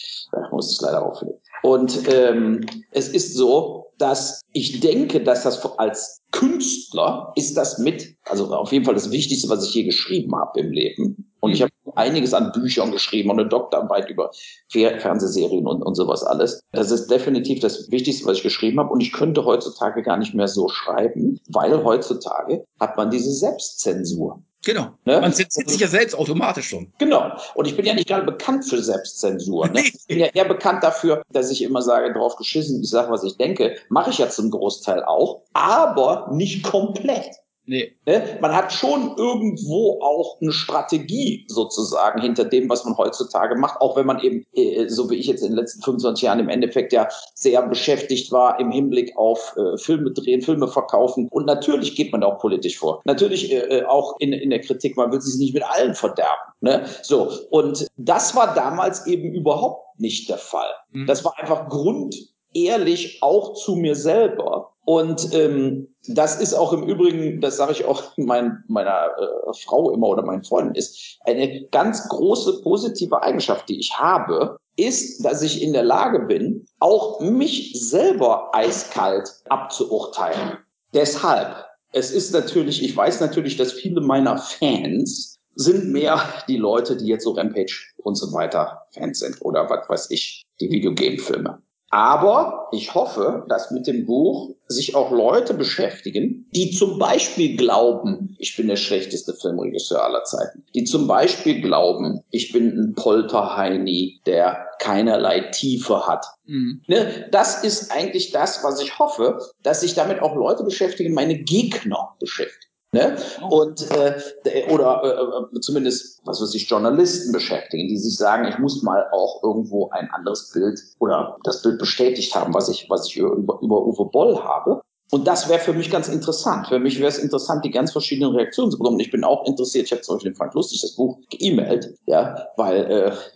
ich 0.45 0.51
muss 0.51 0.71
es 0.71 0.81
leider 0.81 1.05
auflegen. 1.05 1.39
Und 1.63 2.07
ähm, 2.11 2.65
es 2.91 3.09
ist 3.09 3.35
so, 3.35 3.87
dass 3.97 4.41
ich 4.51 4.79
denke, 4.79 5.23
dass 5.23 5.43
das 5.43 5.63
als 5.77 6.21
Künstler 6.31 7.31
ist 7.35 7.55
das 7.55 7.77
mit, 7.77 8.15
also 8.25 8.53
auf 8.53 8.71
jeden 8.71 8.85
Fall 8.85 8.95
das 8.95 9.11
Wichtigste, 9.11 9.49
was 9.49 9.65
ich 9.65 9.73
je 9.73 9.83
geschrieben 9.83 10.35
habe 10.35 10.59
im 10.59 10.71
Leben. 10.71 11.31
Und 11.39 11.51
ich 11.51 11.59
mhm. 11.59 11.65
habe 11.65 11.97
einiges 11.97 12.33
an 12.33 12.51
Büchern 12.51 12.91
geschrieben 12.91 13.29
und 13.29 13.39
eine 13.39 13.49
Doktorarbeit 13.49 14.09
über 14.09 14.31
Fernsehserien 14.69 15.67
und, 15.67 15.83
und 15.83 15.95
sowas 15.95 16.23
alles. 16.23 16.61
Das 16.71 16.91
ist 16.91 17.07
definitiv 17.11 17.59
das 17.59 17.91
Wichtigste, 17.91 18.25
was 18.25 18.37
ich 18.37 18.43
geschrieben 18.43 18.79
habe. 18.79 18.89
Und 18.89 19.01
ich 19.01 19.13
könnte 19.13 19.45
heutzutage 19.45 20.01
gar 20.01 20.17
nicht 20.17 20.33
mehr 20.33 20.47
so 20.47 20.69
schreiben, 20.69 21.39
weil 21.49 21.83
heutzutage 21.83 22.65
hat 22.79 22.97
man 22.97 23.11
diese 23.11 23.31
Selbstzensur. 23.31 24.41
Genau. 24.63 24.91
Ne? 25.05 25.19
Man 25.19 25.33
zensiert 25.33 25.69
sich 25.69 25.79
ja 25.79 25.87
selbst 25.87 26.15
automatisch 26.15 26.69
schon. 26.69 26.91
Genau. 26.97 27.31
Und 27.53 27.67
ich 27.67 27.75
bin 27.75 27.85
ja 27.85 27.93
nicht 27.93 28.07
gerade 28.07 28.25
bekannt 28.25 28.65
für 28.65 28.81
Selbstzensur. 28.81 29.67
Ne? 29.67 29.83
Ich 29.93 30.07
bin 30.07 30.19
ja 30.19 30.27
eher 30.27 30.45
bekannt 30.45 30.83
dafür, 30.83 31.23
dass 31.31 31.51
ich 31.51 31.61
immer 31.61 31.81
sage, 31.81 32.13
drauf 32.13 32.35
geschissen, 32.35 32.81
ich 32.81 32.89
sage, 32.89 33.11
was 33.11 33.23
ich 33.23 33.37
denke. 33.37 33.77
Mache 33.89 34.09
ich 34.09 34.17
ja 34.17 34.29
zum 34.29 34.51
Großteil 34.51 35.03
auch, 35.03 35.41
aber 35.53 36.29
nicht 36.31 36.63
komplett. 36.63 37.42
Nee. 37.65 37.95
Ne? 38.05 38.37
Man 38.41 38.53
hat 38.53 38.73
schon 38.73 39.15
irgendwo 39.17 40.01
auch 40.01 40.41
eine 40.41 40.51
Strategie 40.51 41.45
sozusagen 41.47 42.21
hinter 42.21 42.43
dem, 42.43 42.69
was 42.69 42.83
man 42.83 42.97
heutzutage 42.97 43.55
macht, 43.55 43.79
auch 43.79 43.95
wenn 43.95 44.05
man 44.05 44.19
eben, 44.19 44.45
äh, 44.53 44.89
so 44.89 45.09
wie 45.09 45.15
ich 45.15 45.27
jetzt 45.27 45.41
in 45.41 45.49
den 45.49 45.57
letzten 45.57 45.81
25 45.81 46.23
Jahren 46.23 46.39
im 46.39 46.49
Endeffekt 46.49 46.91
ja 46.91 47.07
sehr 47.35 47.61
beschäftigt 47.61 48.31
war 48.31 48.59
im 48.59 48.71
Hinblick 48.71 49.15
auf 49.15 49.55
äh, 49.55 49.77
Filme 49.77 50.11
drehen, 50.11 50.41
Filme 50.41 50.67
verkaufen. 50.67 51.29
Und 51.31 51.45
natürlich 51.45 51.95
geht 51.95 52.11
man 52.11 52.21
da 52.21 52.27
auch 52.27 52.39
politisch 52.39 52.77
vor. 52.77 53.01
Natürlich 53.05 53.51
äh, 53.53 53.59
äh 53.59 53.85
auch 53.85 54.15
in, 54.19 54.33
in 54.33 54.49
der 54.49 54.59
Kritik, 54.59 54.97
man 54.97 55.11
will 55.11 55.21
sich 55.21 55.39
nicht 55.39 55.53
mit 55.53 55.63
allen 55.63 55.95
verderben. 55.95 56.53
Ne? 56.59 56.85
So, 57.01 57.31
und 57.49 57.87
das 57.97 58.35
war 58.35 58.53
damals 58.53 59.07
eben 59.07 59.33
überhaupt 59.33 59.99
nicht 59.99 60.29
der 60.29 60.37
Fall. 60.37 60.69
Mhm. 60.91 61.07
Das 61.07 61.23
war 61.23 61.37
einfach 61.39 61.69
grundehrlich 61.69 63.19
auch 63.21 63.53
zu 63.53 63.75
mir 63.75 63.95
selber 63.95 64.72
und 64.85 65.33
ähm, 65.33 65.87
das 66.07 66.39
ist 66.41 66.53
auch 66.53 66.73
im 66.73 66.83
Übrigen, 66.83 67.39
das 67.39 67.57
sage 67.57 67.71
ich 67.71 67.85
auch 67.85 68.03
mein, 68.17 68.63
meiner 68.67 69.11
äh, 69.17 69.53
Frau 69.63 69.91
immer 69.91 70.07
oder 70.07 70.23
meinen 70.23 70.43
Freunden, 70.43 70.75
ist 70.75 71.19
eine 71.21 71.65
ganz 71.71 72.07
große 72.09 72.61
positive 72.61 73.21
Eigenschaft, 73.21 73.69
die 73.69 73.79
ich 73.79 73.97
habe, 73.97 74.57
ist, 74.75 75.23
dass 75.23 75.41
ich 75.41 75.61
in 75.61 75.73
der 75.73 75.83
Lage 75.83 76.25
bin, 76.25 76.65
auch 76.79 77.19
mich 77.21 77.79
selber 77.79 78.49
eiskalt 78.53 79.29
abzuurteilen. 79.49 80.57
Deshalb, 80.93 81.65
es 81.91 82.11
ist 82.11 82.33
natürlich, 82.33 82.83
ich 82.83 82.95
weiß 82.95 83.21
natürlich, 83.21 83.55
dass 83.55 83.73
viele 83.73 84.01
meiner 84.01 84.37
Fans 84.37 85.37
sind 85.55 85.91
mehr 85.91 86.19
die 86.47 86.57
Leute, 86.57 86.97
die 86.97 87.05
jetzt 87.05 87.23
so 87.23 87.31
Rampage 87.31 87.85
und 87.97 88.15
so 88.15 88.33
weiter 88.33 88.81
Fans 88.91 89.19
sind 89.19 89.39
oder 89.41 89.69
was 89.69 89.87
weiß 89.87 90.11
ich, 90.11 90.43
die 90.59 90.71
Videogame-Filme. 90.71 91.61
Aber 91.93 92.69
ich 92.71 92.95
hoffe, 92.95 93.45
dass 93.49 93.69
mit 93.69 93.85
dem 93.85 94.07
Buch 94.07 94.55
sich 94.65 94.95
auch 94.95 95.11
Leute 95.11 95.53
beschäftigen, 95.53 96.49
die 96.49 96.71
zum 96.71 96.97
Beispiel 96.97 97.55
glauben, 97.55 98.35
ich 98.39 98.57
bin 98.57 98.67
der 98.67 98.77
schlechteste 98.77 99.35
Filmregisseur 99.35 100.03
aller 100.03 100.23
Zeiten. 100.23 100.65
Die 100.73 100.85
zum 100.85 101.05
Beispiel 101.05 101.61
glauben, 101.61 102.23
ich 102.31 102.51
bin 102.51 102.69
ein 102.69 102.95
Polterheini, 102.95 104.21
der 104.25 104.65
keinerlei 104.79 105.51
Tiefe 105.51 106.07
hat. 106.07 106.25
Mhm. 106.45 106.81
Ne? 106.87 107.27
Das 107.29 107.63
ist 107.63 107.91
eigentlich 107.91 108.31
das, 108.31 108.63
was 108.63 108.81
ich 108.81 108.97
hoffe, 108.97 109.37
dass 109.61 109.81
sich 109.81 109.93
damit 109.93 110.19
auch 110.19 110.35
Leute 110.35 110.63
beschäftigen, 110.63 111.13
meine 111.13 111.43
Gegner 111.43 112.15
beschäftigen. 112.19 112.72
Ne? 112.93 113.17
Und 113.49 113.89
äh, 113.89 114.21
oder 114.69 115.01
äh, 115.03 115.55
äh, 115.55 115.59
zumindest, 115.61 116.21
was 116.25 116.39
weiß 116.39 116.53
ich, 116.53 116.69
Journalisten 116.69 117.31
beschäftigen, 117.31 117.87
die 117.87 117.97
sich 117.97 118.15
sagen, 118.15 118.47
ich 118.47 118.59
muss 118.59 118.83
mal 118.83 119.07
auch 119.11 119.41
irgendwo 119.43 119.89
ein 119.89 120.11
anderes 120.11 120.51
Bild 120.51 120.79
oder 120.99 121.35
das 121.43 121.63
Bild 121.63 121.79
bestätigt 121.79 122.35
haben, 122.35 122.53
was 122.53 122.69
ich, 122.69 122.87
was 122.89 123.07
ich 123.07 123.17
über, 123.17 123.59
über 123.61 123.85
Uwe 123.87 124.11
Boll 124.11 124.37
habe. 124.37 124.83
Und 125.11 125.27
das 125.27 125.47
wäre 125.47 125.59
für 125.59 125.73
mich 125.73 125.91
ganz 125.91 126.09
interessant. 126.09 126.67
Für 126.67 126.79
mich 126.79 126.97
wäre 126.99 127.09
es 127.09 127.19
interessant, 127.19 127.63
die 127.63 127.71
ganz 127.71 127.91
verschiedenen 127.91 128.35
Reaktionen 128.35 128.71
zu 128.71 128.77
bekommen. 128.77 128.99
Ich 128.99 129.11
bin 129.11 129.23
auch 129.23 129.45
interessiert, 129.45 129.85
ich 129.85 129.91
habe 129.91 130.01
zum 130.01 130.15
Beispiel 130.15 130.31
den 130.31 130.37
Frank 130.37 130.53
Lustig 130.53 130.81
das 130.81 130.95
Buch 130.95 131.19
geemailt, 131.29 131.93
ja, 132.07 132.47
weil 132.57 132.85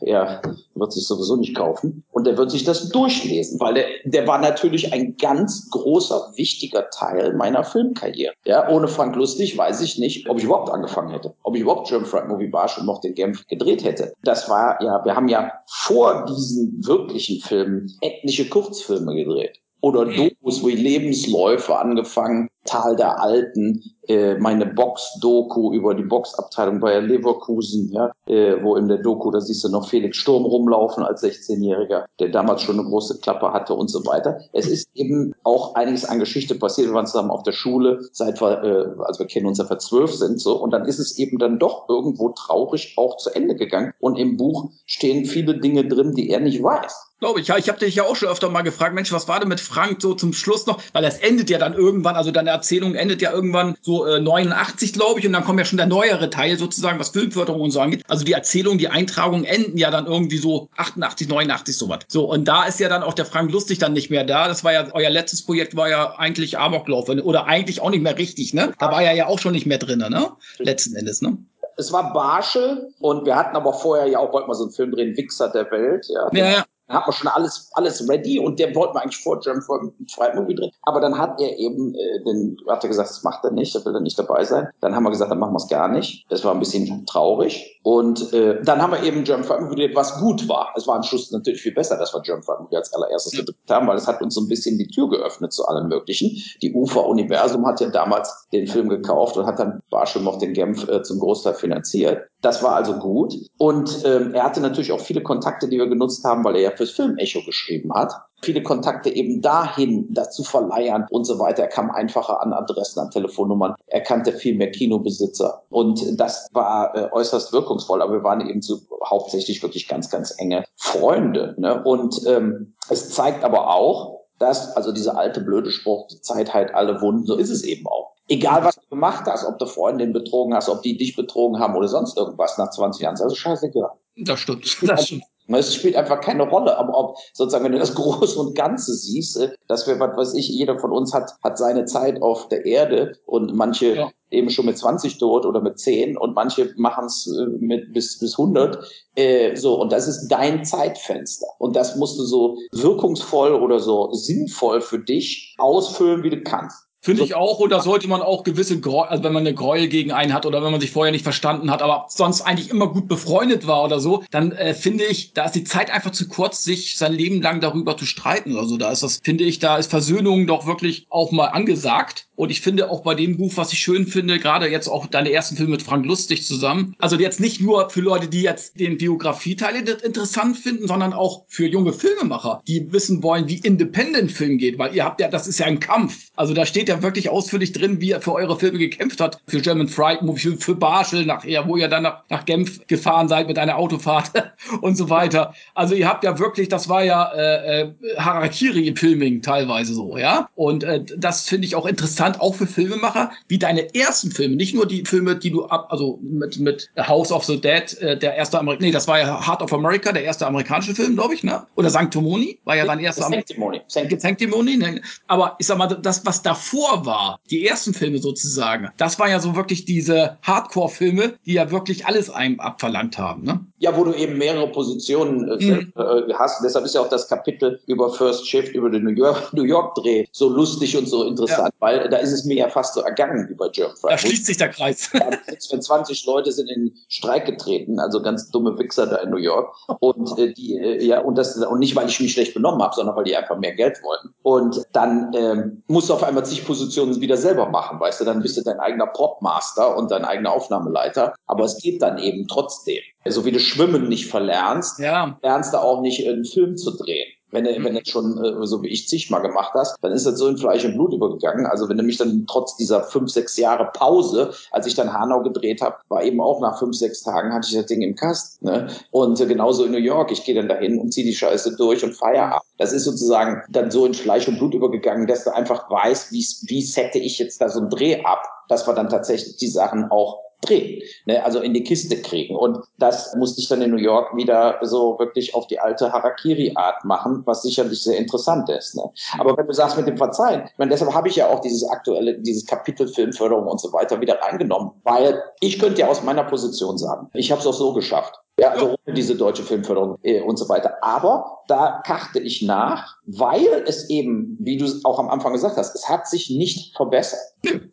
äh, 0.01 0.09
er 0.09 0.41
wird 0.73 0.93
sich 0.93 1.05
sowieso 1.05 1.35
nicht 1.35 1.55
kaufen 1.55 2.03
und 2.11 2.25
der 2.25 2.37
wird 2.37 2.51
sich 2.51 2.63
das 2.63 2.89
durchlesen, 2.89 3.59
weil 3.59 3.75
der, 3.75 3.85
der 4.05 4.27
war 4.27 4.39
natürlich 4.39 4.93
ein 4.93 5.17
ganz 5.17 5.69
großer, 5.69 6.33
wichtiger 6.35 6.89
Teil 6.89 7.33
meiner 7.33 7.63
Filmkarriere. 7.63 8.33
Ja, 8.45 8.69
ohne 8.69 8.87
Frank 8.87 9.15
Lustig 9.15 9.57
weiß 9.57 9.81
ich 9.81 9.99
nicht, 9.99 10.29
ob 10.29 10.37
ich 10.37 10.45
überhaupt 10.45 10.71
angefangen 10.71 11.11
hätte, 11.11 11.35
ob 11.43 11.55
ich 11.55 11.61
überhaupt 11.61 11.87
German 11.89 12.07
Frank 12.07 12.29
Movie 12.29 12.47
Barsch 12.47 12.77
und 12.77 12.85
noch 12.85 13.01
den 13.01 13.13
Genf 13.13 13.45
gedreht 13.47 13.83
hätte. 13.83 14.13
Das 14.23 14.49
war 14.49 14.81
ja, 14.81 15.03
wir 15.03 15.15
haben 15.15 15.27
ja 15.27 15.51
vor 15.67 16.25
diesen 16.25 16.83
wirklichen 16.85 17.39
Filmen 17.41 17.91
etliche 18.01 18.49
Kurzfilme 18.49 19.15
gedreht 19.15 19.59
oder 19.81 20.05
Dokus 20.05 20.65
wie 20.65 20.75
Lebensläufe 20.75 21.77
angefangen, 21.77 22.49
Tal 22.67 22.95
der 22.95 23.19
Alten, 23.19 23.81
äh, 24.07 24.35
meine 24.35 24.65
Box-Doku 24.65 25.73
über 25.73 25.95
die 25.95 26.03
Boxabteilung 26.03 26.79
bei 26.79 26.99
Leverkusen, 26.99 27.91
ja, 27.91 28.11
äh, 28.27 28.61
wo 28.61 28.75
in 28.75 28.87
der 28.87 28.99
Doku, 28.99 29.31
da 29.31 29.41
siehst 29.41 29.63
du 29.63 29.69
noch 29.69 29.89
Felix 29.89 30.17
Sturm 30.17 30.45
rumlaufen 30.45 31.03
als 31.03 31.23
16-Jähriger, 31.23 32.05
der 32.19 32.29
damals 32.29 32.61
schon 32.61 32.79
eine 32.79 32.87
große 32.87 33.19
Klappe 33.19 33.51
hatte 33.51 33.73
und 33.73 33.89
so 33.89 34.05
weiter. 34.05 34.39
Es 34.53 34.67
ist 34.67 34.87
eben 34.93 35.33
auch 35.43 35.75
einiges 35.75 36.05
an 36.05 36.19
Geschichte 36.19 36.55
passiert. 36.55 36.87
Wir 36.87 36.93
waren 36.93 37.07
zusammen 37.07 37.31
auf 37.31 37.43
der 37.43 37.51
Schule, 37.51 38.07
seit 38.11 38.39
wir, 38.41 38.63
äh, 38.63 39.03
also 39.03 39.19
wir 39.19 39.27
kennen 39.27 39.47
uns, 39.47 39.57
seit 39.57 39.69
wir 39.69 39.79
zwölf 39.79 40.13
sind, 40.13 40.39
so. 40.39 40.61
Und 40.61 40.71
dann 40.71 40.85
ist 40.85 40.99
es 40.99 41.17
eben 41.17 41.37
dann 41.39 41.59
doch 41.59 41.89
irgendwo 41.89 42.29
traurig 42.29 42.93
auch 42.97 43.17
zu 43.17 43.33
Ende 43.33 43.55
gegangen. 43.55 43.93
Und 43.99 44.17
im 44.17 44.37
Buch 44.37 44.69
stehen 44.85 45.25
viele 45.25 45.59
Dinge 45.59 45.87
drin, 45.87 46.13
die 46.13 46.29
er 46.29 46.39
nicht 46.39 46.61
weiß. 46.61 47.07
Glaube 47.19 47.39
ich, 47.39 47.47
ja. 47.47 47.57
Ich 47.57 47.67
habe 47.67 47.79
dich 47.79 47.95
ja 47.95 48.03
auch 48.03 48.15
schon 48.15 48.29
öfter 48.29 48.49
mal 48.49 48.61
gefragt, 48.61 48.93
Mensch, 48.93 49.11
was 49.11 49.27
war 49.27 49.39
denn 49.39 49.49
mit 49.49 49.59
Frank 49.59 50.01
so 50.03 50.13
zum 50.13 50.33
Schluss 50.33 50.67
noch? 50.67 50.79
Weil 50.93 51.01
das 51.01 51.17
endet 51.17 51.49
ja 51.49 51.57
dann 51.57 51.73
irgendwann, 51.73 52.15
also 52.15 52.29
deine 52.29 52.51
Erzählung 52.57 52.95
endet 52.95 53.21
ja 53.21 53.31
irgendwann 53.31 53.75
so 53.81 54.05
äh, 54.05 54.19
89, 54.19 54.93
glaube 54.93 55.19
ich, 55.19 55.27
und 55.27 55.33
dann 55.33 55.43
kommt 55.43 55.59
ja 55.59 55.65
schon 55.65 55.77
der 55.77 55.85
neuere 55.85 56.29
Teil 56.29 56.57
sozusagen, 56.57 56.99
was 56.99 57.09
Filmförderung 57.09 57.61
und 57.61 57.71
so 57.71 57.79
angeht. 57.79 58.03
Also 58.07 58.25
die 58.25 58.33
Erzählung, 58.33 58.77
die 58.77 58.89
Eintragungen 58.89 59.45
enden 59.45 59.77
ja 59.77 59.91
dann 59.91 60.07
irgendwie 60.07 60.37
so 60.37 60.69
88, 60.77 61.27
89, 61.27 61.77
sowas. 61.77 61.99
So, 62.07 62.25
und 62.25 62.47
da 62.47 62.65
ist 62.65 62.79
ja 62.79 62.89
dann 62.89 63.03
auch 63.03 63.13
der 63.13 63.25
Frank 63.25 63.51
Lustig 63.51 63.77
dann 63.79 63.93
nicht 63.93 64.09
mehr 64.09 64.23
da. 64.23 64.47
Das 64.47 64.63
war 64.63 64.73
ja, 64.73 64.87
euer 64.93 65.09
letztes 65.09 65.45
Projekt 65.45 65.75
war 65.75 65.89
ja 65.89 66.15
eigentlich 66.17 66.57
Amoklauf, 66.57 67.07
oder 67.09 67.45
eigentlich 67.45 67.81
auch 67.81 67.89
nicht 67.89 68.01
mehr 68.01 68.17
richtig, 68.17 68.53
ne? 68.53 68.73
Da 68.79 68.91
war 68.91 69.01
er 69.01 69.13
ja 69.13 69.27
auch 69.27 69.39
schon 69.39 69.53
nicht 69.53 69.65
mehr 69.65 69.77
drin, 69.77 69.99
ne? 69.99 70.31
Letzten 70.57 70.95
Endes, 70.95 71.21
ne? 71.21 71.37
Es 71.77 71.93
war 71.93 72.11
Barsche 72.11 72.87
und 72.99 73.25
wir 73.25 73.35
hatten 73.35 73.55
aber 73.55 73.73
vorher 73.73 74.07
ja 74.07 74.19
auch, 74.19 74.33
wollten 74.33 74.49
wir 74.49 74.55
so 74.55 74.63
einen 74.63 74.73
Film 74.73 74.91
drehen, 74.91 75.15
Wichser 75.15 75.49
der 75.49 75.69
Welt, 75.69 76.07
ja. 76.09 76.29
Ja, 76.33 76.51
ja 76.51 76.65
Dann 76.87 76.97
hat 76.97 77.07
man 77.07 77.13
schon 77.13 77.27
alles, 77.27 77.69
alles 77.73 78.07
ready 78.09 78.39
und 78.39 78.59
der 78.59 78.73
wollte 78.75 78.93
man 78.93 79.03
eigentlich 79.03 79.21
vor 79.21 79.39
German 79.39 79.61
Fright 79.61 80.35
Movie 80.35 80.55
drin. 80.55 80.71
Aber 80.83 81.01
dann 81.01 81.17
hat 81.17 81.39
er 81.39 81.57
eben, 81.57 81.93
äh, 81.93 82.23
den, 82.23 82.57
hat 82.67 82.83
er 82.83 82.87
gesagt, 82.87 83.09
das 83.09 83.23
macht 83.23 83.43
er 83.43 83.51
nicht, 83.51 83.75
da 83.75 83.83
will 83.85 83.93
er 83.93 84.01
nicht 84.01 84.17
dabei 84.17 84.43
sein. 84.43 84.69
Dann 84.81 84.95
haben 84.95 85.03
wir 85.03 85.09
gesagt, 85.09 85.31
dann 85.31 85.39
machen 85.39 85.53
wir 85.53 85.57
es 85.57 85.67
gar 85.67 85.87
nicht. 85.89 86.25
Das 86.29 86.43
war 86.45 86.53
ein 86.53 86.59
bisschen 86.59 87.05
traurig. 87.05 87.79
Und 87.83 88.33
äh, 88.33 88.61
dann 88.63 88.81
haben 88.81 88.91
wir 88.91 89.03
eben 89.03 89.23
German 89.23 89.45
Fright 89.45 89.61
Movie 89.61 89.75
gedreht, 89.75 89.95
was 89.95 90.19
gut 90.19 90.47
war. 90.47 90.73
Es 90.75 90.87
war 90.87 90.95
am 90.95 91.03
Schluss 91.03 91.31
natürlich 91.31 91.61
viel 91.61 91.73
besser, 91.73 91.97
dass 91.97 92.13
wir 92.13 92.21
German 92.21 92.43
Fright 92.43 92.61
Movie 92.61 92.75
als 92.77 92.93
allererstes 92.93 93.33
gedreht 93.33 93.55
haben, 93.69 93.87
weil 93.87 93.97
es 93.97 94.07
hat 94.07 94.21
uns 94.21 94.35
so 94.35 94.41
ein 94.41 94.47
bisschen 94.47 94.77
die 94.77 94.87
Tür 94.87 95.09
geöffnet 95.09 95.53
zu 95.53 95.65
allem 95.65 95.87
Möglichen. 95.87 96.37
Die 96.61 96.73
UFA 96.73 97.01
Universum 97.01 97.65
hat 97.65 97.81
ja 97.81 97.89
damals 97.89 98.47
den 98.53 98.67
Film 98.67 98.89
gekauft 98.89 99.37
und 99.37 99.45
hat 99.45 99.59
dann 99.59 99.81
Barschel 99.89 100.21
noch 100.21 100.37
den 100.37 100.53
Genf 100.53 100.87
äh, 100.87 101.03
zum 101.03 101.19
Großteil 101.19 101.53
finanziert. 101.53 102.27
Das 102.41 102.61
war 102.61 102.75
also 102.75 102.93
gut. 102.93 103.33
Und 103.57 104.03
ähm, 104.05 104.33
er 104.33 104.43
hatte 104.43 104.61
natürlich 104.61 104.91
auch 104.91 104.99
viele 104.99 105.23
Kontakte, 105.23 105.67
die 105.67 105.77
wir 105.77 105.87
genutzt 105.87 106.23
haben, 106.23 106.43
weil 106.43 106.55
er 106.55 106.61
ja 106.61 106.71
fürs 106.71 106.91
Film 106.91 107.17
Echo 107.17 107.39
geschrieben 107.43 107.91
hat. 107.93 108.13
Viele 108.43 108.61
Kontakte 108.61 109.09
eben 109.09 109.41
dahin, 109.41 110.07
dazu 110.11 110.43
verleihen 110.43 111.07
und 111.09 111.25
so 111.25 111.39
weiter. 111.39 111.63
Er 111.63 111.69
kam 111.69 111.89
einfacher 111.89 112.41
an 112.41 112.53
Adressen, 112.53 112.99
an 112.99 113.09
Telefonnummern. 113.09 113.73
Er 113.87 114.01
kannte 114.01 114.31
viel 114.33 114.55
mehr 114.55 114.69
Kinobesitzer. 114.69 115.63
Und 115.69 116.19
das 116.19 116.47
war 116.53 116.95
äh, 116.95 117.09
äußerst 117.11 117.51
wirkungsvoll. 117.51 118.03
Aber 118.03 118.13
wir 118.13 118.23
waren 118.23 118.47
eben 118.47 118.61
so 118.61 118.77
hauptsächlich 119.03 119.63
wirklich 119.63 119.87
ganz, 119.87 120.11
ganz 120.11 120.35
enge 120.37 120.63
Freunde. 120.75 121.55
Ne? 121.57 121.83
Und 121.83 122.21
ähm, 122.27 122.75
es 122.89 123.09
zeigt 123.09 123.43
aber 123.43 123.73
auch, 123.73 124.16
dass, 124.39 124.75
also 124.75 124.91
dieser 124.91 125.17
alte 125.17 125.41
blöde 125.41 125.71
Spruch, 125.71 126.07
die 126.07 126.21
Zeit 126.21 126.53
heilt 126.53 126.73
alle 126.73 127.01
Wunden, 127.01 127.25
so 127.25 127.35
ist 127.35 127.49
es 127.49 127.63
eben 127.63 127.87
auch. 127.87 128.13
Egal, 128.29 128.63
was 128.63 128.75
du 128.75 128.87
gemacht 128.89 129.25
hast, 129.25 129.45
ob 129.45 129.57
du 129.57 129.65
Freundin 129.65 130.11
betrogen 130.11 130.53
hast, 130.53 130.67
ob 130.67 130.81
die 130.81 130.97
dich 130.97 131.15
betrogen 131.15 131.59
haben 131.59 131.75
oder 131.75 131.87
sonst 131.87 132.17
irgendwas 132.17 132.57
nach 132.57 132.69
20 132.69 133.01
Jahren, 133.01 133.13
ist 133.13 133.21
also 133.21 133.35
scheißegal. 133.35 133.91
Das 134.17 134.39
stimmt. 134.39 134.65
Das 134.83 135.05
stimmt. 135.05 135.23
Es 135.47 135.73
spielt 135.73 135.95
einfach 135.95 136.21
keine 136.21 136.49
Rolle, 136.49 136.77
aber 136.77 136.97
ob 136.97 137.17
sozusagen, 137.33 137.65
wenn 137.65 137.71
du 137.71 137.79
das 137.79 137.95
Große 137.95 138.39
und 138.39 138.55
Ganze 138.55 138.93
siehst, 138.93 139.37
äh, 139.37 139.49
dass 139.67 139.87
wir, 139.87 139.99
was 139.99 140.17
weiß 140.17 140.33
ich, 140.35 140.49
jeder 140.49 140.79
von 140.79 140.91
uns 140.91 141.13
hat, 141.13 141.31
hat 141.43 141.57
seine 141.57 141.85
Zeit 141.85 142.21
auf 142.21 142.47
der 142.49 142.65
Erde 142.65 143.13
und 143.25 143.55
manche 143.55 143.95
ja. 143.95 144.09
eben 144.29 144.49
schon 144.49 144.65
mit 144.65 144.77
20 144.77 145.17
tot 145.17 145.45
oder 145.45 145.61
mit 145.61 145.79
10 145.79 146.17
und 146.17 146.35
manche 146.35 146.73
machen 146.77 147.05
es 147.05 147.27
äh, 147.27 147.45
mit 147.59 147.93
bis, 147.93 148.19
bis 148.19 148.37
100. 148.37 148.79
Äh, 149.15 149.55
so, 149.55 149.79
und 149.79 149.91
das 149.91 150.07
ist 150.07 150.27
dein 150.27 150.65
Zeitfenster. 150.65 151.47
Und 151.59 151.75
das 151.75 151.95
musst 151.95 152.19
du 152.19 152.23
so 152.23 152.57
wirkungsvoll 152.71 153.53
oder 153.53 153.79
so 153.79 154.11
sinnvoll 154.13 154.81
für 154.81 154.99
dich 154.99 155.55
ausfüllen, 155.57 156.23
wie 156.23 156.29
du 156.29 156.41
kannst. 156.41 156.86
Finde 157.07 157.23
ich 157.23 157.35
auch, 157.35 157.59
und 157.59 157.69
da 157.69 157.79
sollte 157.79 158.09
man 158.09 158.21
auch 158.21 158.43
gewisse 158.43 158.81
Gräuel, 158.81 159.07
also 159.07 159.23
wenn 159.23 159.31
man 159.31 159.47
eine 159.47 159.55
Gräuel 159.55 159.87
gegen 159.87 160.11
einen 160.11 160.33
hat 160.33 160.45
oder 160.45 160.61
wenn 160.61 160.73
man 160.73 160.81
sich 160.81 160.91
vorher 160.91 161.13
nicht 161.13 161.23
verstanden 161.23 161.71
hat, 161.71 161.81
aber 161.81 162.07
sonst 162.09 162.41
eigentlich 162.41 162.69
immer 162.69 162.87
gut 162.87 163.07
befreundet 163.07 163.65
war 163.65 163.85
oder 163.85 164.01
so, 164.01 164.25
dann 164.29 164.51
äh, 164.51 164.73
finde 164.73 165.05
ich, 165.05 165.31
da 165.31 165.45
ist 165.45 165.53
die 165.53 165.63
Zeit 165.63 165.89
einfach 165.89 166.11
zu 166.11 166.27
kurz, 166.27 166.65
sich 166.65 166.97
sein 166.97 167.13
Leben 167.13 167.41
lang 167.41 167.61
darüber 167.61 167.95
zu 167.95 168.05
streiten 168.05 168.57
oder 168.57 168.65
so. 168.65 168.75
Da 168.75 168.91
ist 168.91 169.03
das, 169.03 169.21
finde 169.23 169.45
ich, 169.45 169.59
da 169.59 169.77
ist 169.77 169.89
Versöhnung 169.89 170.47
doch 170.47 170.65
wirklich 170.65 171.07
auch 171.09 171.31
mal 171.31 171.45
angesagt. 171.45 172.27
Und 172.35 172.51
ich 172.51 172.59
finde 172.59 172.91
auch 172.91 173.01
bei 173.01 173.15
dem 173.15 173.37
Buch, 173.37 173.53
was 173.55 173.71
ich 173.71 173.79
schön 173.79 174.05
finde, 174.05 174.37
gerade 174.37 174.67
jetzt 174.67 174.89
auch 174.89 175.07
deine 175.07 175.31
ersten 175.31 175.55
Filme 175.55 175.71
mit 175.71 175.83
Frank 175.83 176.05
Lustig 176.05 176.45
zusammen. 176.45 176.93
Also 176.99 177.17
jetzt 177.17 177.39
nicht 177.39 177.61
nur 177.61 177.89
für 177.89 178.01
Leute, 178.01 178.27
die 178.27 178.41
jetzt 178.41 178.79
den 178.79 178.97
Biografieteil 178.97 179.75
interessant 179.77 180.57
finden, 180.57 180.87
sondern 180.87 181.13
auch 181.13 181.45
für 181.47 181.67
junge 181.67 181.93
Filmemacher, 181.93 182.61
die 182.67 182.91
wissen 182.91 183.23
wollen, 183.23 183.47
wie 183.47 183.57
Independent 183.57 184.31
Film 184.31 184.57
geht, 184.57 184.77
weil 184.77 184.93
ihr 184.93 185.05
habt 185.05 185.21
ja, 185.21 185.29
das 185.29 185.47
ist 185.47 185.57
ja 185.57 185.65
ein 185.67 185.79
Kampf. 185.79 186.29
Also 186.35 186.53
da 186.53 186.65
steht 186.65 186.89
ja 186.89 186.96
wirklich 187.01 187.29
ausführlich 187.29 187.71
drin, 187.71 188.01
wie 188.01 188.11
er 188.11 188.21
für 188.21 188.33
eure 188.33 188.59
Filme 188.59 188.79
gekämpft 188.79 189.21
hat. 189.21 189.39
Für 189.47 189.61
German 189.61 189.87
Fright 189.87 190.21
Movie, 190.21 190.57
für 190.57 190.75
Barschel 190.75 191.25
nachher, 191.25 191.67
wo 191.67 191.77
ihr 191.77 191.87
dann 191.87 192.03
nach, 192.03 192.23
nach 192.29 192.45
Genf 192.45 192.85
gefahren 192.87 193.27
seid 193.27 193.47
mit 193.47 193.57
einer 193.57 193.77
Autofahrt 193.77 194.31
und 194.81 194.97
so 194.97 195.09
weiter. 195.09 195.53
Also 195.75 195.95
ihr 195.95 196.07
habt 196.07 196.23
ja 196.23 196.37
wirklich, 196.39 196.69
das 196.69 196.89
war 196.89 197.03
ja 197.03 197.31
äh, 197.33 197.81
äh, 197.81 197.93
Harakiri-Filming 198.17 199.41
teilweise 199.41 199.93
so, 199.93 200.17
ja. 200.17 200.49
Und 200.55 200.83
äh, 200.83 201.03
das 201.17 201.47
finde 201.47 201.67
ich 201.67 201.75
auch 201.75 201.85
interessant 201.85 202.07
interessant, 202.07 202.41
auch 202.41 202.55
für 202.55 202.67
Filmemacher, 202.67 203.31
wie 203.47 203.57
deine 203.57 203.93
ersten 203.93 204.31
Filme, 204.31 204.55
nicht 204.55 204.73
nur 204.73 204.87
die 204.87 205.03
Filme, 205.05 205.35
die 205.35 205.51
du 205.51 205.65
ab, 205.65 205.87
also 205.89 206.19
mit, 206.21 206.59
mit 206.59 206.89
House 206.97 207.31
of 207.31 207.43
the 207.43 207.59
Dead, 207.59 207.97
äh, 208.01 208.17
der 208.17 208.35
erste 208.35 208.59
Amerikaner, 208.59 208.87
nee, 208.87 208.91
das 208.91 209.07
war 209.07 209.19
ja 209.19 209.45
Heart 209.45 209.61
of 209.61 209.73
America, 209.73 210.11
der 210.11 210.23
erste 210.23 210.47
amerikanische 210.47 210.95
Film, 210.95 211.15
glaube 211.15 211.33
ich, 211.33 211.43
ne? 211.43 211.65
Oder 211.75 211.89
Sanctimony, 211.89 212.59
war 212.63 212.75
ja 212.75 212.85
dein 212.85 212.99
erster 212.99 213.23
Sanctimony. 213.23 213.81
Sanctimony, 213.87 214.77
ne? 214.77 215.01
Aber 215.27 215.55
ich 215.59 215.67
sag 215.67 215.77
mal, 215.77 215.87
das, 215.87 216.25
was 216.25 216.41
davor 216.41 216.86
war, 217.05 217.39
die 217.49 217.65
ersten 217.65 217.93
Filme 217.93 218.19
sozusagen, 218.19 218.89
das 218.97 219.19
war 219.19 219.29
ja 219.29 219.39
so 219.39 219.55
wirklich 219.55 219.85
diese 219.85 220.37
Hardcore-Filme, 220.41 221.33
die 221.45 221.53
ja 221.53 221.71
wirklich 221.71 222.05
alles 222.05 222.29
einem 222.29 222.59
abverlangt 222.59 223.17
haben, 223.17 223.43
ne? 223.43 223.59
Ja, 223.79 223.95
wo 223.95 224.03
du 224.03 224.13
eben 224.13 224.37
mehrere 224.37 224.71
Positionen 224.71 225.47
äh, 225.49 225.63
mhm. 225.63 225.93
äh, 225.95 226.33
hast. 226.33 226.63
Deshalb 226.63 226.85
ist 226.85 226.95
ja 226.95 227.01
auch 227.01 227.09
das 227.09 227.27
Kapitel 227.27 227.79
über 227.85 228.11
First 228.11 228.47
Shift, 228.47 228.73
über 228.73 228.89
den 228.89 229.03
New 229.03 229.11
York, 229.11 229.49
New 229.53 229.63
York 229.63 229.95
Dreh 229.95 230.25
so 230.31 230.49
lustig 230.49 230.97
und 230.97 231.07
so 231.07 231.23
interessant, 231.25 231.73
ja. 231.73 231.75
weil 231.79 232.09
da 232.09 232.17
ist 232.17 232.31
es 232.31 232.45
mir 232.45 232.57
ja 232.57 232.69
fast 232.69 232.95
so 232.95 233.01
ergangen 233.01 233.47
wie 233.49 233.53
bei 233.53 233.69
German. 233.69 233.95
Da 234.01 234.17
schließt 234.17 234.45
sich 234.45 234.57
der 234.57 234.69
Kreis. 234.69 235.09
Ja, 235.17 235.79
20 235.79 236.25
Leute 236.25 236.51
sind 236.51 236.69
in 236.69 236.93
Streik 237.07 237.45
getreten, 237.45 237.99
also 237.99 238.21
ganz 238.21 238.49
dumme 238.49 238.77
Wichser 238.77 239.07
da 239.07 239.17
in 239.17 239.29
New 239.29 239.37
York. 239.37 239.73
Und 239.99 240.37
äh, 240.37 240.53
die, 240.53 240.77
äh, 240.77 241.03
ja, 241.03 241.21
und 241.21 241.37
das 241.37 241.57
und 241.57 241.79
nicht, 241.79 241.95
weil 241.95 242.07
ich 242.07 242.19
mich 242.19 242.33
schlecht 242.33 242.53
benommen 242.53 242.81
habe, 242.81 242.95
sondern 242.95 243.15
weil 243.15 243.23
die 243.23 243.35
einfach 243.35 243.57
mehr 243.57 243.73
Geld 243.73 244.01
wollten. 244.03 244.33
Und 244.43 244.83
dann 244.93 245.31
ähm, 245.33 245.83
musst 245.87 246.09
du 246.09 246.13
auf 246.13 246.23
einmal 246.23 246.45
zig 246.45 246.63
Positionen 246.67 247.19
wieder 247.19 247.37
selber 247.37 247.69
machen, 247.69 247.99
weißt 247.99 248.21
du, 248.21 248.25
dann 248.25 248.41
bist 248.41 248.57
du 248.57 248.61
dein 248.61 248.79
eigener 248.79 249.07
Popmaster 249.07 249.97
und 249.97 250.11
dein 250.11 250.25
eigener 250.25 250.51
Aufnahmeleiter. 250.51 251.33
Aber 251.47 251.63
es 251.63 251.79
geht 251.81 252.01
dann 252.01 252.19
eben 252.19 252.47
trotzdem. 252.47 253.01
So 253.25 253.45
wie 253.45 253.51
du 253.51 253.59
Schwimmen 253.59 254.07
nicht 254.07 254.27
verlernst, 254.27 254.99
ja. 254.99 255.37
lernst 255.41 255.73
du 255.73 255.77
auch 255.77 256.01
nicht 256.01 256.27
einen 256.27 256.45
Film 256.45 256.77
zu 256.77 256.95
drehen. 256.95 257.27
Wenn 257.51 257.63
du, 257.63 257.83
wenn 257.83 257.95
du 257.95 258.01
schon 258.05 258.43
äh, 258.43 258.65
so 258.67 258.81
wie 258.83 258.89
ich 258.89 259.07
zigmal 259.07 259.41
gemacht 259.41 259.71
hast, 259.73 259.95
dann 260.01 260.11
ist 260.11 260.25
das 260.25 260.37
so 260.37 260.47
in 260.47 260.57
Fleisch 260.57 260.83
und 260.85 260.95
Blut 260.95 261.13
übergegangen. 261.13 261.65
Also 261.65 261.87
wenn 261.87 261.97
du 261.97 262.03
mich 262.03 262.17
dann 262.17 262.45
trotz 262.47 262.75
dieser 262.75 263.03
fünf, 263.03 263.31
sechs 263.31 263.55
Jahre 263.57 263.89
Pause, 263.93 264.51
als 264.71 264.85
ich 264.87 264.95
dann 264.95 265.13
Hanau 265.13 265.41
gedreht 265.41 265.81
habe, 265.81 265.97
war 266.09 266.23
eben 266.23 266.41
auch 266.41 266.59
nach 266.59 266.77
fünf, 266.79 266.95
sechs 266.95 267.23
Tagen 267.23 267.53
hatte 267.53 267.67
ich 267.69 267.75
das 267.75 267.85
Ding 267.85 268.01
im 268.01 268.15
Kasten. 268.15 268.65
Ne? 268.65 268.87
Und 269.11 269.39
äh, 269.39 269.45
genauso 269.45 269.85
in 269.85 269.91
New 269.91 269.97
York, 269.97 270.31
ich 270.31 270.43
gehe 270.43 270.55
dann 270.55 270.67
dahin 270.67 270.99
und 270.99 271.13
ziehe 271.13 271.25
die 271.25 271.35
Scheiße 271.35 271.75
durch 271.77 272.03
und 272.03 272.13
feier 272.13 272.55
ab. 272.55 272.61
Das 272.77 272.93
ist 272.93 273.05
sozusagen 273.05 273.63
dann 273.69 273.91
so 273.91 274.05
in 274.05 274.13
Fleisch 274.13 274.47
und 274.47 274.57
Blut 274.57 274.73
übergegangen, 274.73 275.27
dass 275.27 275.43
du 275.43 275.53
einfach 275.53 275.89
weißt, 275.89 276.31
wie, 276.31 276.45
wie 276.67 276.81
sette 276.81 277.19
ich 277.19 277.39
jetzt 277.39 277.61
da 277.61 277.69
so 277.69 277.79
einen 277.79 277.89
Dreh 277.89 278.23
ab, 278.23 278.43
dass 278.67 278.87
wir 278.87 278.93
dann 278.93 279.09
tatsächlich 279.09 279.57
die 279.57 279.67
Sachen 279.67 280.11
auch 280.11 280.46
drehen, 280.61 281.01
ne? 281.25 281.43
also 281.43 281.59
in 281.61 281.73
die 281.73 281.83
Kiste 281.83 282.21
kriegen. 282.21 282.55
Und 282.55 282.79
das 282.97 283.35
musste 283.35 283.61
ich 283.61 283.67
dann 283.67 283.81
in 283.81 283.91
New 283.91 283.97
York 283.97 284.35
wieder 284.35 284.79
so 284.81 285.17
wirklich 285.19 285.53
auf 285.55 285.67
die 285.67 285.79
alte 285.79 286.11
Harakiri-Art 286.11 287.05
machen, 287.05 287.43
was 287.45 287.61
sicherlich 287.61 288.03
sehr 288.03 288.17
interessant 288.17 288.69
ist. 288.69 288.95
Ne? 288.95 289.03
Aber 289.37 289.55
wenn 289.57 289.67
du 289.67 289.73
sagst 289.73 289.97
mit 289.97 290.07
dem 290.07 290.17
Verzeihen, 290.17 290.63
ich 290.65 290.77
meine, 290.77 290.91
deshalb 290.91 291.13
habe 291.13 291.27
ich 291.27 291.35
ja 291.35 291.47
auch 291.47 291.59
dieses 291.59 291.87
aktuelle, 291.87 292.39
dieses 292.39 292.65
Kapitel 292.65 293.07
Filmförderung 293.07 293.67
und 293.67 293.79
so 293.79 293.93
weiter 293.93 294.19
wieder 294.21 294.39
reingenommen, 294.41 294.91
weil 295.03 295.41
ich 295.59 295.79
könnte 295.79 296.01
ja 296.01 296.07
aus 296.07 296.23
meiner 296.23 296.43
Position 296.43 296.97
sagen, 296.97 297.29
ich 297.33 297.51
habe 297.51 297.61
es 297.61 297.67
auch 297.67 297.73
so 297.73 297.93
geschafft. 297.93 298.33
Ja, 298.59 298.71
also 298.71 298.95
ohne 299.05 299.13
diese 299.13 299.35
deutsche 299.35 299.61
Filmförderung 299.61 300.17
äh, 300.23 300.41
und 300.41 300.57
so 300.57 300.67
weiter. 300.67 300.97
Aber 301.03 301.59
da 301.67 302.01
kachte 302.03 302.39
ich 302.39 302.63
nach, 302.63 303.17
weil 303.27 303.83
es 303.85 304.09
eben, 304.09 304.57
wie 304.59 304.77
du 304.77 304.87
auch 305.03 305.19
am 305.19 305.29
Anfang 305.29 305.53
gesagt 305.53 305.77
hast, 305.77 305.93
es 305.93 306.09
hat 306.09 306.27
sich 306.27 306.49
nicht 306.49 306.95
verbessert. 306.95 307.39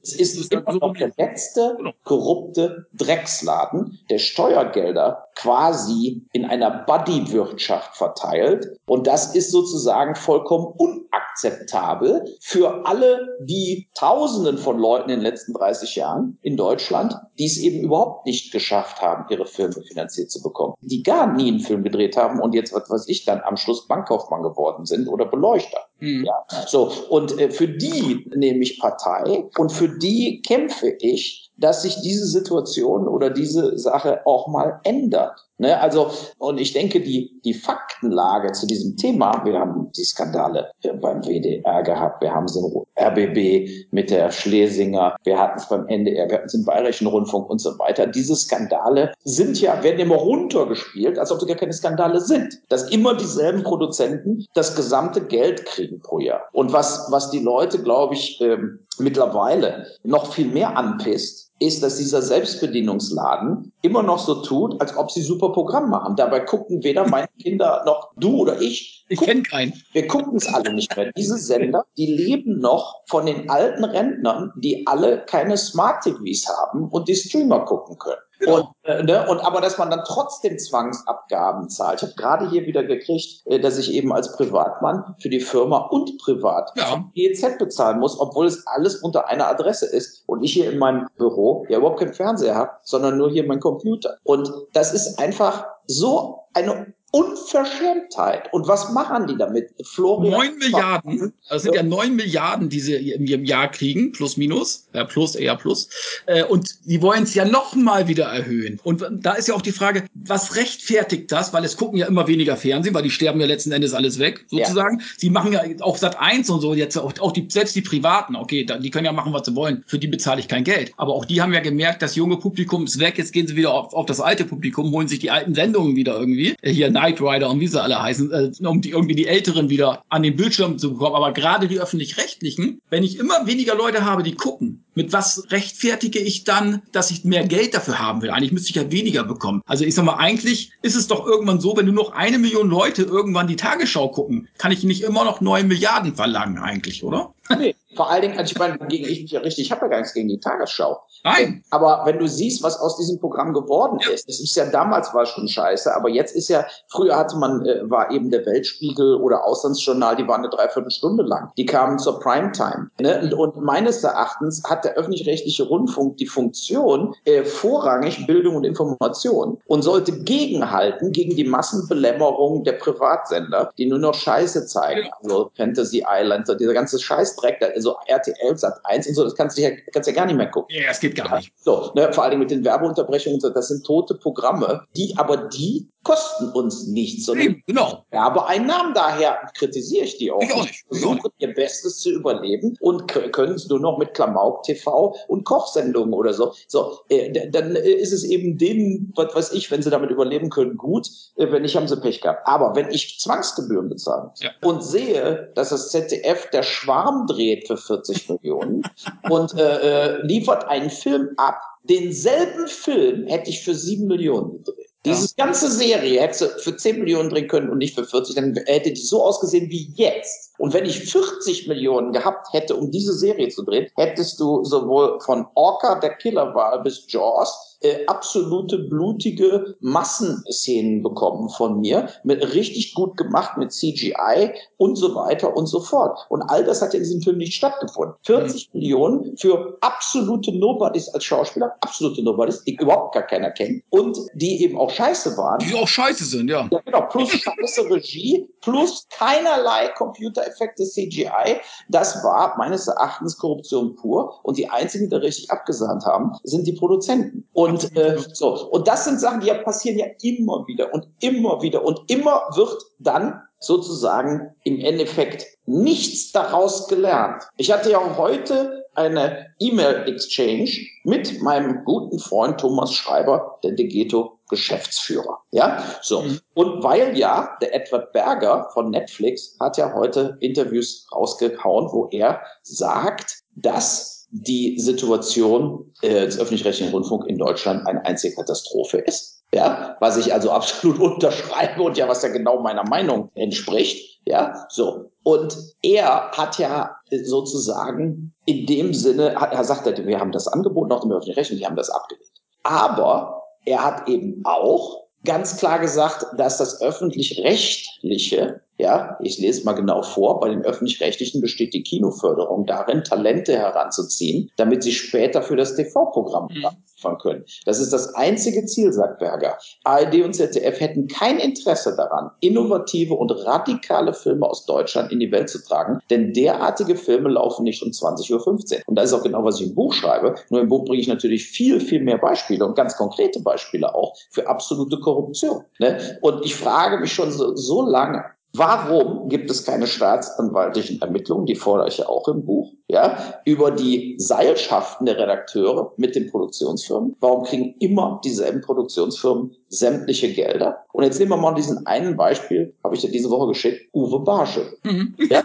Es 0.02 0.14
ist 0.14 0.52
immer 0.52 0.72
noch 0.72 0.94
der 0.94 1.12
letzte 1.18 1.76
korrupte 2.04 2.86
Drecksladen, 2.94 3.98
der 4.08 4.18
Steuergelder 4.18 5.28
quasi 5.34 6.26
in 6.32 6.44
einer 6.44 6.84
Buddy-Wirtschaft 6.86 7.96
verteilt. 7.96 8.78
Und 8.86 9.06
das 9.06 9.34
ist 9.34 9.50
sozusagen 9.50 10.14
vollkommen 10.14 10.66
unakzeptabel 10.76 12.24
für 12.40 12.86
alle 12.86 13.28
die 13.40 13.88
Tausenden 13.94 14.58
von 14.58 14.78
Leuten 14.78 15.10
in 15.10 15.20
den 15.20 15.24
letzten 15.24 15.52
30 15.52 15.96
Jahren 15.96 16.38
in 16.42 16.56
Deutschland, 16.56 17.16
die 17.38 17.46
es 17.46 17.58
eben 17.58 17.80
überhaupt 17.80 18.26
nicht 18.26 18.52
geschafft 18.52 19.02
haben, 19.02 19.26
ihre 19.30 19.46
Filme 19.46 19.82
finanziert 19.82 20.30
zu 20.30 20.42
bekommen. 20.42 20.74
Die 20.80 21.02
gar 21.02 21.32
nie 21.32 21.48
einen 21.48 21.60
Film 21.60 21.82
gedreht 21.82 22.16
haben 22.16 22.40
und 22.40 22.54
jetzt, 22.54 22.72
was 22.72 22.88
weiß 22.88 23.08
ich, 23.08 23.24
dann 23.24 23.40
am 23.40 23.56
Schluss 23.56 23.86
Bankkaufmann 23.88 24.42
geworden 24.42 24.86
sind 24.86 25.08
oder 25.08 25.26
Beleuchter. 25.26 25.78
Mhm. 26.04 26.24
Ja, 26.24 26.66
so. 26.66 26.92
Und 27.08 27.38
äh, 27.40 27.50
für 27.50 27.68
die 27.68 28.30
nehme 28.34 28.62
ich 28.62 28.78
Partei 28.78 29.48
und 29.56 29.72
für 29.72 29.88
die 29.88 30.42
kämpfe 30.42 30.94
ich, 31.00 31.50
dass 31.56 31.82
sich 31.82 32.00
diese 32.02 32.26
Situation 32.26 33.08
oder 33.08 33.30
diese 33.30 33.78
Sache 33.78 34.26
auch 34.26 34.48
mal 34.48 34.80
ändert. 34.84 35.46
Ne, 35.58 35.80
also, 35.80 36.10
und 36.38 36.60
ich 36.60 36.72
denke, 36.72 37.00
die, 37.00 37.40
die 37.44 37.54
Faktenlage 37.54 38.52
zu 38.52 38.66
diesem 38.66 38.96
Thema, 38.96 39.44
wir 39.44 39.58
haben 39.58 39.90
die 39.96 40.04
Skandale 40.04 40.72
beim 41.00 41.22
WDR 41.22 41.82
gehabt, 41.84 42.20
wir 42.22 42.34
haben 42.34 42.48
sie 42.48 42.58
im 42.58 42.84
RBB 42.98 43.92
mit 43.92 44.10
der 44.10 44.32
Schlesinger, 44.32 45.14
wir 45.22 45.38
hatten 45.38 45.58
es 45.58 45.68
beim 45.68 45.86
NDR, 45.86 46.28
wir 46.28 46.36
hatten 46.38 46.46
es 46.46 46.54
im 46.54 46.64
Bayerischen 46.64 47.06
Rundfunk 47.06 47.48
und 47.48 47.60
so 47.60 47.78
weiter. 47.78 48.08
Diese 48.08 48.34
Skandale 48.34 49.12
sind 49.22 49.60
ja, 49.60 49.80
werden 49.84 50.00
immer 50.00 50.16
runtergespielt, 50.16 51.20
als 51.20 51.30
ob 51.30 51.40
sie 51.40 51.46
gar 51.46 51.56
keine 51.56 51.72
Skandale 51.72 52.20
sind. 52.20 52.60
Dass 52.68 52.90
immer 52.90 53.16
dieselben 53.16 53.62
Produzenten 53.62 54.44
das 54.54 54.74
gesamte 54.74 55.24
Geld 55.24 55.64
kriegen 55.66 56.00
pro 56.00 56.18
Jahr. 56.18 56.48
Und 56.52 56.72
was, 56.72 57.06
was 57.10 57.30
die 57.30 57.38
Leute, 57.38 57.80
glaube 57.80 58.14
ich, 58.14 58.40
ähm, 58.40 58.80
mittlerweile 58.98 59.86
noch 60.02 60.32
viel 60.32 60.48
mehr 60.48 60.76
anpisst, 60.76 61.43
ist, 61.60 61.82
dass 61.82 61.96
dieser 61.96 62.20
Selbstbedienungsladen 62.22 63.72
immer 63.82 64.02
noch 64.02 64.18
so 64.18 64.42
tut, 64.42 64.80
als 64.80 64.96
ob 64.96 65.10
sie 65.10 65.22
super 65.22 65.52
Programm 65.52 65.88
machen. 65.90 66.16
Dabei 66.16 66.40
gucken 66.40 66.82
weder 66.82 67.08
meine 67.08 67.28
Kinder 67.42 67.82
noch 67.86 68.10
du 68.16 68.38
oder 68.38 68.60
ich. 68.60 69.04
Ich 69.08 69.20
kenne 69.20 69.42
keinen. 69.42 69.72
Wir 69.92 70.06
gucken 70.06 70.36
es 70.36 70.52
alle 70.52 70.72
nicht 70.72 70.96
mehr. 70.96 71.12
Diese 71.16 71.36
Sender, 71.36 71.84
die 71.96 72.06
leben 72.06 72.58
noch 72.58 73.02
von 73.08 73.26
den 73.26 73.50
alten 73.50 73.84
Rentnern, 73.84 74.52
die 74.56 74.86
alle 74.86 75.24
keine 75.26 75.56
Smart 75.56 76.02
TVs 76.02 76.48
haben 76.48 76.88
und 76.88 77.08
die 77.08 77.14
Streamer 77.14 77.64
gucken 77.64 77.98
können. 77.98 78.20
Genau. 78.40 78.56
Und, 78.56 78.68
äh, 78.84 79.02
ne, 79.02 79.28
und 79.28 79.40
aber 79.40 79.60
dass 79.60 79.78
man 79.78 79.90
dann 79.90 80.02
trotzdem 80.06 80.58
Zwangsabgaben 80.58 81.68
zahlt. 81.68 82.02
Ich 82.02 82.08
habe 82.08 82.14
gerade 82.16 82.50
hier 82.50 82.66
wieder 82.66 82.84
gekriegt, 82.84 83.42
äh, 83.46 83.60
dass 83.60 83.78
ich 83.78 83.92
eben 83.92 84.12
als 84.12 84.36
Privatmann 84.36 85.14
für 85.20 85.28
die 85.28 85.40
Firma 85.40 85.78
und 85.90 86.18
privat 86.18 86.70
ja. 86.76 87.04
GEZ 87.14 87.58
bezahlen 87.58 88.00
muss, 88.00 88.18
obwohl 88.18 88.46
es 88.46 88.66
alles 88.66 88.96
unter 88.96 89.28
einer 89.28 89.48
Adresse 89.48 89.86
ist 89.86 90.24
und 90.26 90.42
ich 90.42 90.52
hier 90.52 90.70
in 90.70 90.78
meinem 90.78 91.08
Büro 91.16 91.64
ja 91.68 91.78
überhaupt 91.78 92.00
keinen 92.00 92.14
Fernseher 92.14 92.54
habe, 92.54 92.72
sondern 92.82 93.16
nur 93.16 93.30
hier 93.30 93.46
mein 93.46 93.60
Computer. 93.60 94.16
Und 94.24 94.50
das 94.72 94.92
ist 94.92 95.18
einfach 95.18 95.66
so 95.86 96.40
eine 96.54 96.94
Unverschämtheit. 97.14 98.52
Und 98.52 98.66
was 98.66 98.90
machen 98.90 99.28
die 99.28 99.38
damit? 99.38 99.70
Florian. 99.84 100.32
Neun 100.32 100.58
Milliarden. 100.58 101.32
Das 101.48 101.62
sind 101.62 101.76
ja 101.76 101.84
neun 101.84 102.16
Milliarden, 102.16 102.68
die 102.68 102.80
sie 102.80 103.12
im 103.12 103.44
Jahr 103.44 103.70
kriegen, 103.70 104.10
plus 104.10 104.36
minus. 104.36 104.88
Ja, 104.92 105.04
plus, 105.04 105.36
eher 105.36 105.54
plus. 105.54 105.88
Äh, 106.26 106.42
und 106.42 106.74
die 106.86 107.00
wollen 107.00 107.22
es 107.22 107.32
ja 107.34 107.44
noch 107.44 107.76
mal 107.76 108.08
wieder 108.08 108.24
erhöhen. 108.24 108.80
Und 108.82 109.06
da 109.12 109.34
ist 109.34 109.46
ja 109.46 109.54
auch 109.54 109.62
die 109.62 109.70
Frage, 109.70 110.06
was 110.14 110.56
rechtfertigt 110.56 111.30
das? 111.30 111.52
Weil 111.52 111.64
es 111.64 111.76
gucken 111.76 111.98
ja 111.98 112.06
immer 112.06 112.26
weniger 112.26 112.56
Fernsehen, 112.56 112.94
weil 112.94 113.04
die 113.04 113.10
sterben 113.10 113.40
ja 113.40 113.46
letzten 113.46 113.70
Endes 113.70 113.94
alles 113.94 114.18
weg, 114.18 114.44
sozusagen. 114.48 114.98
Ja. 114.98 115.06
Sie 115.16 115.30
machen 115.30 115.52
ja 115.52 115.62
auch 115.82 115.96
Sat 115.96 116.18
1 116.18 116.50
und 116.50 116.62
so, 116.62 116.74
jetzt 116.74 116.96
auch, 116.96 117.30
die, 117.30 117.46
selbst 117.48 117.76
die 117.76 117.82
Privaten, 117.82 118.34
okay, 118.34 118.66
die 118.66 118.90
können 118.90 119.04
ja 119.04 119.12
machen, 119.12 119.32
was 119.32 119.46
sie 119.46 119.54
wollen. 119.54 119.84
Für 119.86 120.00
die 120.00 120.08
bezahle 120.08 120.40
ich 120.40 120.48
kein 120.48 120.64
Geld. 120.64 120.92
Aber 120.96 121.12
auch 121.12 121.26
die 121.26 121.40
haben 121.40 121.52
ja 121.52 121.60
gemerkt, 121.60 122.02
das 122.02 122.16
junge 122.16 122.38
Publikum 122.38 122.86
ist 122.86 122.98
weg. 122.98 123.18
Jetzt 123.18 123.32
gehen 123.32 123.46
sie 123.46 123.54
wieder 123.54 123.72
auf, 123.72 123.94
auf 123.94 124.06
das 124.06 124.20
alte 124.20 124.44
Publikum, 124.44 124.90
holen 124.90 125.06
sich 125.06 125.20
die 125.20 125.30
alten 125.30 125.54
Sendungen 125.54 125.94
wieder 125.94 126.18
irgendwie. 126.18 126.56
Hier 126.60 126.90
Knight 127.04 127.20
Rider 127.20 127.50
und 127.50 127.60
wie 127.60 127.66
sie 127.66 127.82
alle 127.82 128.00
heißen, 128.00 128.32
äh, 128.32 128.66
um 128.66 128.80
die 128.80 128.90
irgendwie 128.90 129.14
die 129.14 129.26
Älteren 129.26 129.68
wieder 129.68 130.04
an 130.08 130.22
den 130.22 130.36
Bildschirm 130.36 130.78
zu 130.78 130.92
bekommen. 130.92 131.14
Aber 131.14 131.32
gerade 131.32 131.68
die 131.68 131.80
öffentlich-rechtlichen, 131.80 132.80
wenn 132.90 133.02
ich 133.02 133.18
immer 133.18 133.46
weniger 133.46 133.74
Leute 133.74 134.04
habe, 134.04 134.22
die 134.22 134.34
gucken, 134.34 134.83
mit 134.94 135.12
was 135.12 135.44
rechtfertige 135.50 136.18
ich 136.18 136.44
dann, 136.44 136.82
dass 136.92 137.10
ich 137.10 137.24
mehr 137.24 137.46
Geld 137.46 137.74
dafür 137.74 137.98
haben 137.98 138.22
will? 138.22 138.30
Eigentlich 138.30 138.52
müsste 138.52 138.70
ich 138.70 138.76
ja 138.76 138.90
weniger 138.90 139.24
bekommen. 139.24 139.62
Also 139.66 139.84
ich 139.84 139.94
sag 139.94 140.04
mal, 140.04 140.16
eigentlich 140.16 140.72
ist 140.82 140.96
es 140.96 141.06
doch 141.06 141.26
irgendwann 141.26 141.60
so, 141.60 141.76
wenn 141.76 141.86
nur 141.86 141.94
noch 141.94 142.12
eine 142.12 142.38
Million 142.38 142.68
Leute 142.68 143.02
irgendwann 143.02 143.46
die 143.46 143.56
Tagesschau 143.56 144.08
gucken, 144.08 144.48
kann 144.58 144.72
ich 144.72 144.84
nicht 144.84 145.02
immer 145.02 145.24
noch 145.24 145.40
neun 145.40 145.68
Milliarden 145.68 146.14
verlangen 146.14 146.58
eigentlich, 146.58 147.04
oder? 147.04 147.34
Nee, 147.58 147.74
vor 147.94 148.10
allen 148.10 148.22
Dingen, 148.22 148.38
also 148.38 148.52
ich 148.52 148.58
meine, 148.58 148.78
gegen 148.88 149.04
ich 149.04 149.22
mich 149.22 149.30
ja 149.30 149.40
richtig, 149.40 149.66
ich 149.66 149.70
habe 149.70 149.82
ja 149.82 149.88
gar 149.88 149.98
nichts 149.98 150.14
gegen 150.14 150.28
die 150.28 150.40
Tagesschau. 150.40 151.00
Nein. 151.24 151.62
Aber 151.70 152.02
wenn 152.06 152.18
du 152.18 152.26
siehst, 152.26 152.62
was 152.62 152.78
aus 152.78 152.96
diesem 152.96 153.20
Programm 153.20 153.52
geworden 153.52 153.98
ist, 154.12 154.28
es 154.28 154.40
ist 154.40 154.56
ja 154.56 154.66
damals 154.66 155.12
war 155.14 155.26
schon 155.26 155.46
scheiße, 155.46 155.94
aber 155.94 156.08
jetzt 156.08 156.34
ist 156.34 156.48
ja, 156.48 156.64
früher 156.88 157.16
hatte 157.16 157.36
man, 157.36 157.64
äh, 157.66 157.88
war 157.88 158.10
eben 158.10 158.30
der 158.30 158.46
Weltspiegel 158.46 159.16
oder 159.16 159.44
Auslandsjournal, 159.44 160.16
die 160.16 160.26
waren 160.26 160.40
eine 160.40 160.50
Dreiviertelstunde 160.50 161.22
lang. 161.22 161.50
Die 161.56 161.66
kamen 161.66 161.98
zur 161.98 162.18
Primetime. 162.18 162.90
Ne? 163.00 163.20
Und, 163.22 163.34
und 163.34 163.64
meines 163.64 164.02
Erachtens 164.02 164.62
hat 164.64 164.83
der 164.84 164.94
öffentlich-rechtliche 164.94 165.64
Rundfunk 165.64 166.16
die 166.18 166.26
Funktion, 166.26 167.14
äh, 167.24 167.44
vorrangig 167.44 168.26
Bildung 168.26 168.56
und 168.56 168.64
Information 168.64 169.58
und 169.66 169.82
sollte 169.82 170.12
gegenhalten 170.24 171.12
gegen 171.12 171.36
die 171.36 171.44
Massenbelämmerung 171.44 172.64
der 172.64 172.72
Privatsender, 172.72 173.70
die 173.78 173.86
nur 173.86 173.98
noch 173.98 174.14
Scheiße 174.14 174.66
zeigen. 174.66 175.08
Also 175.22 175.50
Fantasy 175.56 176.04
Island, 176.08 176.48
dieser 176.60 176.74
ganze 176.74 176.98
Scheißdreck, 176.98 177.62
also 177.74 177.96
RTL, 178.06 178.56
Sat 178.56 178.80
1 178.84 179.08
und 179.08 179.14
so, 179.14 179.24
das 179.24 179.34
kannst 179.34 179.58
du 179.58 179.62
ja, 179.62 179.70
kannst 179.92 180.08
ja 180.08 180.14
gar 180.14 180.26
nicht 180.26 180.36
mehr 180.36 180.50
gucken. 180.50 180.76
Ja, 180.76 180.90
es 180.90 181.00
geht 181.00 181.16
gar 181.16 181.36
nicht. 181.36 181.52
So, 181.56 181.90
ne, 181.94 182.12
vor 182.12 182.24
allem 182.24 182.38
mit 182.38 182.50
den 182.50 182.64
Werbeunterbrechungen, 182.64 183.40
das 183.40 183.68
sind 183.68 183.84
tote 183.84 184.14
Programme, 184.14 184.82
die 184.96 185.14
aber 185.16 185.36
die 185.36 185.88
kosten 186.04 186.50
uns 186.50 186.86
nichts, 186.86 187.26
sondern 187.26 187.62
genau. 187.66 188.04
Werbeeinnahmen. 188.10 188.94
Daher 188.94 189.50
kritisiere 189.54 190.04
ich 190.04 190.18
die 190.18 190.30
auch. 190.30 190.40
Ich 190.42 190.52
auch 190.52 190.62
nicht. 190.62 190.84
Versuchen 190.86 191.30
ihr 191.38 191.54
Bestes 191.54 191.98
zu 191.98 192.10
überleben 192.10 192.76
und 192.80 193.08
können 193.08 193.54
es 193.54 193.68
nur 193.68 193.80
noch 193.80 193.98
mit 193.98 194.14
Klamauk 194.14 194.62
TV 194.62 195.16
und 195.28 195.44
Kochsendungen 195.44 196.14
oder 196.14 196.32
so. 196.32 196.52
So, 196.68 196.98
äh, 197.08 197.48
dann 197.50 197.74
äh, 197.74 197.90
ist 197.90 198.12
es 198.12 198.24
eben 198.24 198.58
denen, 198.58 199.12
was 199.16 199.34
weiß 199.34 199.52
ich, 199.52 199.70
wenn 199.70 199.82
sie 199.82 199.90
damit 199.90 200.10
überleben 200.10 200.50
können, 200.50 200.76
gut. 200.76 201.08
Äh, 201.36 201.50
wenn 201.50 201.62
nicht, 201.62 201.74
haben 201.74 201.88
sie 201.88 202.00
Pech 202.00 202.20
gehabt. 202.20 202.46
Aber 202.46 202.76
wenn 202.76 202.90
ich 202.90 203.18
Zwangsgebühren 203.18 203.88
bezahle 203.88 204.30
ja. 204.40 204.50
und 204.62 204.84
sehe, 204.84 205.50
dass 205.54 205.70
das 205.70 205.90
ZDF 205.90 206.50
der 206.50 206.62
Schwarm 206.62 207.26
dreht 207.26 207.66
für 207.66 207.76
40 207.76 208.28
Millionen 208.28 208.82
und 209.30 209.54
äh, 209.54 210.16
äh, 210.16 210.26
liefert 210.26 210.66
einen 210.68 210.90
Film 210.90 211.30
ab, 211.36 211.58
denselben 211.84 212.66
Film 212.66 213.26
hätte 213.26 213.50
ich 213.50 213.64
für 213.64 213.74
7 213.74 214.06
Millionen 214.06 214.52
gedreht. 214.52 214.83
Diese 215.04 215.34
ganze 215.36 215.70
Serie 215.70 216.20
hätte 216.20 216.48
für 216.60 216.76
10 216.76 216.98
Millionen 216.98 217.28
drehen 217.28 217.48
können 217.48 217.68
und 217.68 217.78
nicht 217.78 217.94
für 217.94 218.04
40, 218.04 218.36
dann 218.36 218.54
hätte 218.66 218.90
die 218.92 219.00
so 219.00 219.22
ausgesehen 219.22 219.68
wie 219.68 219.92
jetzt. 219.96 220.52
Und 220.58 220.72
wenn 220.72 220.86
ich 220.86 221.00
40 221.00 221.68
Millionen 221.68 222.12
gehabt 222.12 222.52
hätte, 222.52 222.76
um 222.76 222.90
diese 222.90 223.12
Serie 223.12 223.48
zu 223.48 223.64
drehen, 223.64 223.90
hättest 223.96 224.40
du 224.40 224.64
sowohl 224.64 225.20
von 225.20 225.46
Orca, 225.54 225.96
der 225.96 226.14
Killerwahl, 226.14 226.82
bis 226.82 227.04
Jaws 227.08 227.73
äh, 227.80 228.06
absolute 228.06 228.78
blutige 228.78 229.76
Massenszenen 229.80 231.02
bekommen 231.02 231.48
von 231.48 231.80
mir, 231.80 232.08
mit 232.24 232.54
richtig 232.54 232.94
gut 232.94 233.16
gemacht 233.16 233.56
mit 233.56 233.72
CGI 233.72 234.52
und 234.76 234.96
so 234.96 235.14
weiter 235.14 235.56
und 235.56 235.66
so 235.66 235.80
fort. 235.80 236.18
Und 236.28 236.42
all 236.42 236.64
das 236.64 236.82
hat 236.82 236.92
ja 236.94 236.98
in 236.98 237.04
diesem 237.04 237.22
Film 237.22 237.38
nicht 237.38 237.54
stattgefunden. 237.54 238.14
40 238.24 238.70
mhm. 238.72 238.80
Millionen 238.80 239.36
für 239.36 239.76
absolute 239.80 240.52
Nobodies 240.52 241.08
als 241.10 241.24
Schauspieler, 241.24 241.74
absolute 241.80 242.22
Nobodies, 242.22 242.64
die 242.64 242.76
überhaupt 242.76 243.14
gar 243.14 243.26
keiner 243.26 243.50
kennt 243.50 243.82
und 243.90 244.18
die 244.34 244.62
eben 244.62 244.78
auch 244.78 244.90
scheiße 244.90 245.36
waren. 245.36 245.58
Die 245.58 245.74
auch 245.74 245.88
scheiße 245.88 246.24
sind, 246.24 246.48
ja. 246.48 246.68
Ja, 246.70 246.80
genau. 246.84 247.02
Plus 247.02 247.30
scheiße 247.30 247.90
Regie, 247.90 248.48
plus 248.60 249.06
keinerlei 249.10 249.88
Computereffekte 249.96 250.84
CGI. 250.84 251.60
Das 251.88 252.22
war 252.24 252.56
meines 252.56 252.88
Erachtens 252.88 253.36
Korruption 253.36 253.94
pur. 253.94 254.40
Und 254.42 254.58
die 254.58 254.68
einzigen, 254.68 255.04
die 255.04 255.10
da 255.10 255.18
richtig 255.18 255.50
abgesahnt 255.50 256.04
haben, 256.04 256.32
sind 256.42 256.66
die 256.66 256.72
Produzenten. 256.72 257.46
Und 257.52 257.73
und 257.74 257.96
äh, 257.96 258.18
so. 258.32 258.68
Und 258.70 258.88
das 258.88 259.04
sind 259.04 259.20
Sachen, 259.20 259.40
die 259.40 259.48
ja 259.48 259.54
passieren 259.54 259.98
ja 259.98 260.06
immer 260.22 260.66
wieder 260.66 260.92
und 260.92 261.06
immer 261.20 261.62
wieder. 261.62 261.84
Und 261.84 262.00
immer 262.08 262.42
wird 262.54 262.82
dann 262.98 263.42
sozusagen 263.58 264.54
im 264.64 264.78
Endeffekt 264.80 265.46
nichts 265.66 266.32
daraus 266.32 266.88
gelernt. 266.88 267.42
Ich 267.56 267.72
hatte 267.72 267.90
ja 267.90 268.16
heute 268.16 268.84
eine 268.94 269.46
E-Mail-Exchange 269.58 270.70
mit 271.04 271.42
meinem 271.42 271.84
guten 271.84 272.18
Freund 272.18 272.60
Thomas 272.60 272.92
Schreiber, 272.92 273.58
der 273.64 273.72
Degeto 273.72 274.38
Geschäftsführer. 274.50 275.38
Ja, 275.50 275.82
so. 276.02 276.22
Mhm. 276.22 276.40
Und 276.54 276.84
weil 276.84 277.16
ja, 277.18 277.56
der 277.60 277.74
Edward 277.74 278.12
Berger 278.12 278.68
von 278.72 278.90
Netflix 278.90 279.56
hat 279.58 279.78
ja 279.78 279.92
heute 279.94 280.36
Interviews 280.40 281.06
rausgehauen, 281.12 281.88
wo 281.90 282.08
er 282.10 282.42
sagt, 282.62 283.40
dass 283.56 284.13
die 284.36 284.80
Situation 284.80 285.92
äh, 286.02 286.26
des 286.26 286.40
öffentlich-rechtlichen 286.40 286.92
Rundfunks 286.92 287.26
in 287.28 287.38
Deutschland 287.38 287.86
eine 287.86 288.04
einzige 288.04 288.34
Katastrophe 288.34 288.98
ist. 288.98 289.44
Ja, 289.54 289.96
was 290.00 290.16
ich 290.16 290.32
also 290.34 290.50
absolut 290.50 290.98
unterschreibe 290.98 291.80
und 291.82 291.96
ja, 291.96 292.08
was 292.08 292.22
ja 292.22 292.30
genau 292.30 292.60
meiner 292.60 292.82
Meinung 292.88 293.30
entspricht. 293.34 294.20
Ja, 294.26 294.66
so. 294.70 295.12
Und 295.22 295.56
er 295.82 296.32
hat 296.32 296.58
ja 296.58 296.96
sozusagen 297.22 298.34
in 298.44 298.66
dem 298.66 298.92
Sinne, 298.92 299.34
er 299.34 299.64
sagt, 299.64 300.04
wir 300.04 300.18
haben 300.18 300.32
das 300.32 300.48
angeboten 300.48 300.92
auch 300.92 301.04
im 301.04 301.12
öffentlich 301.12 301.36
rechtlichen 301.36 301.60
die 301.60 301.66
haben 301.66 301.76
das 301.76 301.90
abgelehnt. 301.90 302.26
Aber 302.64 303.42
er 303.64 303.84
hat 303.84 304.08
eben 304.08 304.40
auch 304.44 305.04
ganz 305.24 305.56
klar 305.58 305.78
gesagt, 305.78 306.26
dass 306.36 306.58
das 306.58 306.82
öffentlich-rechtliche 306.82 308.62
ja, 308.76 309.16
ich 309.20 309.38
lese 309.38 309.64
mal 309.64 309.72
genau 309.72 310.02
vor. 310.02 310.40
Bei 310.40 310.48
den 310.48 310.62
öffentlich-rechtlichen 310.62 311.40
besteht 311.40 311.74
die 311.74 311.82
Kinoförderung 311.82 312.66
darin, 312.66 313.04
Talente 313.04 313.56
heranzuziehen, 313.56 314.50
damit 314.56 314.82
sie 314.82 314.92
später 314.92 315.42
für 315.42 315.56
das 315.56 315.76
TV-Programm 315.76 316.48
mhm. 316.50 316.66
liefern 317.04 317.18
können. 317.18 317.44
Das 317.66 317.78
ist 317.78 317.92
das 317.92 318.14
einzige 318.14 318.64
Ziel, 318.66 318.92
sagt 318.92 319.20
Berger. 319.20 319.58
ARD 319.84 320.22
und 320.24 320.34
ZDF 320.34 320.80
hätten 320.80 321.06
kein 321.06 321.38
Interesse 321.38 321.94
daran, 321.96 322.30
innovative 322.40 323.14
und 323.14 323.30
radikale 323.30 324.12
Filme 324.12 324.46
aus 324.46 324.66
Deutschland 324.66 325.12
in 325.12 325.20
die 325.20 325.30
Welt 325.30 325.48
zu 325.48 325.62
tragen, 325.62 326.00
denn 326.10 326.32
derartige 326.32 326.96
Filme 326.96 327.28
laufen 327.28 327.64
nicht 327.64 327.82
um 327.82 327.90
20.15 327.90 328.32
Uhr. 328.32 328.82
Und 328.86 328.96
das 328.96 329.06
ist 329.06 329.12
auch 329.12 329.22
genau, 329.22 329.44
was 329.44 329.60
ich 329.60 329.68
im 329.68 329.74
Buch 329.74 329.92
schreibe. 329.92 330.34
Nur 330.50 330.60
im 330.60 330.68
Buch 330.68 330.84
bringe 330.84 331.00
ich 331.00 331.08
natürlich 331.08 331.46
viel, 331.46 331.80
viel 331.80 332.00
mehr 332.00 332.18
Beispiele 332.18 332.64
und 332.64 332.74
ganz 332.74 332.96
konkrete 332.96 333.40
Beispiele 333.40 333.94
auch 333.94 334.16
für 334.30 334.48
absolute 334.48 334.98
Korruption. 334.98 335.64
Ne? 335.78 336.18
Und 336.22 336.44
ich 336.44 336.56
frage 336.56 336.98
mich 336.98 337.12
schon 337.12 337.30
so, 337.30 337.54
so 337.54 337.82
lange, 337.82 338.24
Warum 338.56 339.28
gibt 339.28 339.50
es 339.50 339.64
keine 339.64 339.88
staatsanwaltlichen 339.88 341.02
Ermittlungen, 341.02 341.44
die 341.44 341.56
fordere 341.56 341.88
ich 341.88 341.98
ja 341.98 342.08
auch 342.08 342.28
im 342.28 342.44
Buch, 342.44 342.72
ja, 342.86 343.40
über 343.44 343.72
die 343.72 344.14
Seilschaften 344.18 345.06
der 345.06 345.18
Redakteure 345.18 345.92
mit 345.96 346.14
den 346.14 346.30
Produktionsfirmen? 346.30 347.16
Warum 347.18 347.42
kriegen 347.42 347.74
immer 347.80 348.20
dieselben 348.24 348.60
Produktionsfirmen 348.60 349.56
sämtliche 349.78 350.32
Gelder? 350.32 350.84
Und 350.92 351.04
jetzt 351.04 351.18
nehmen 351.18 351.30
wir 351.30 351.36
mal 351.36 351.54
diesen 351.54 351.86
einen 351.86 352.16
Beispiel, 352.16 352.74
habe 352.82 352.94
ich 352.94 353.00
dir 353.00 353.10
diese 353.10 353.30
Woche 353.30 353.48
geschickt, 353.48 353.88
Uwe 353.94 354.20
Barsche. 354.20 354.72
Mhm. 354.82 355.14
Ja? 355.30 355.42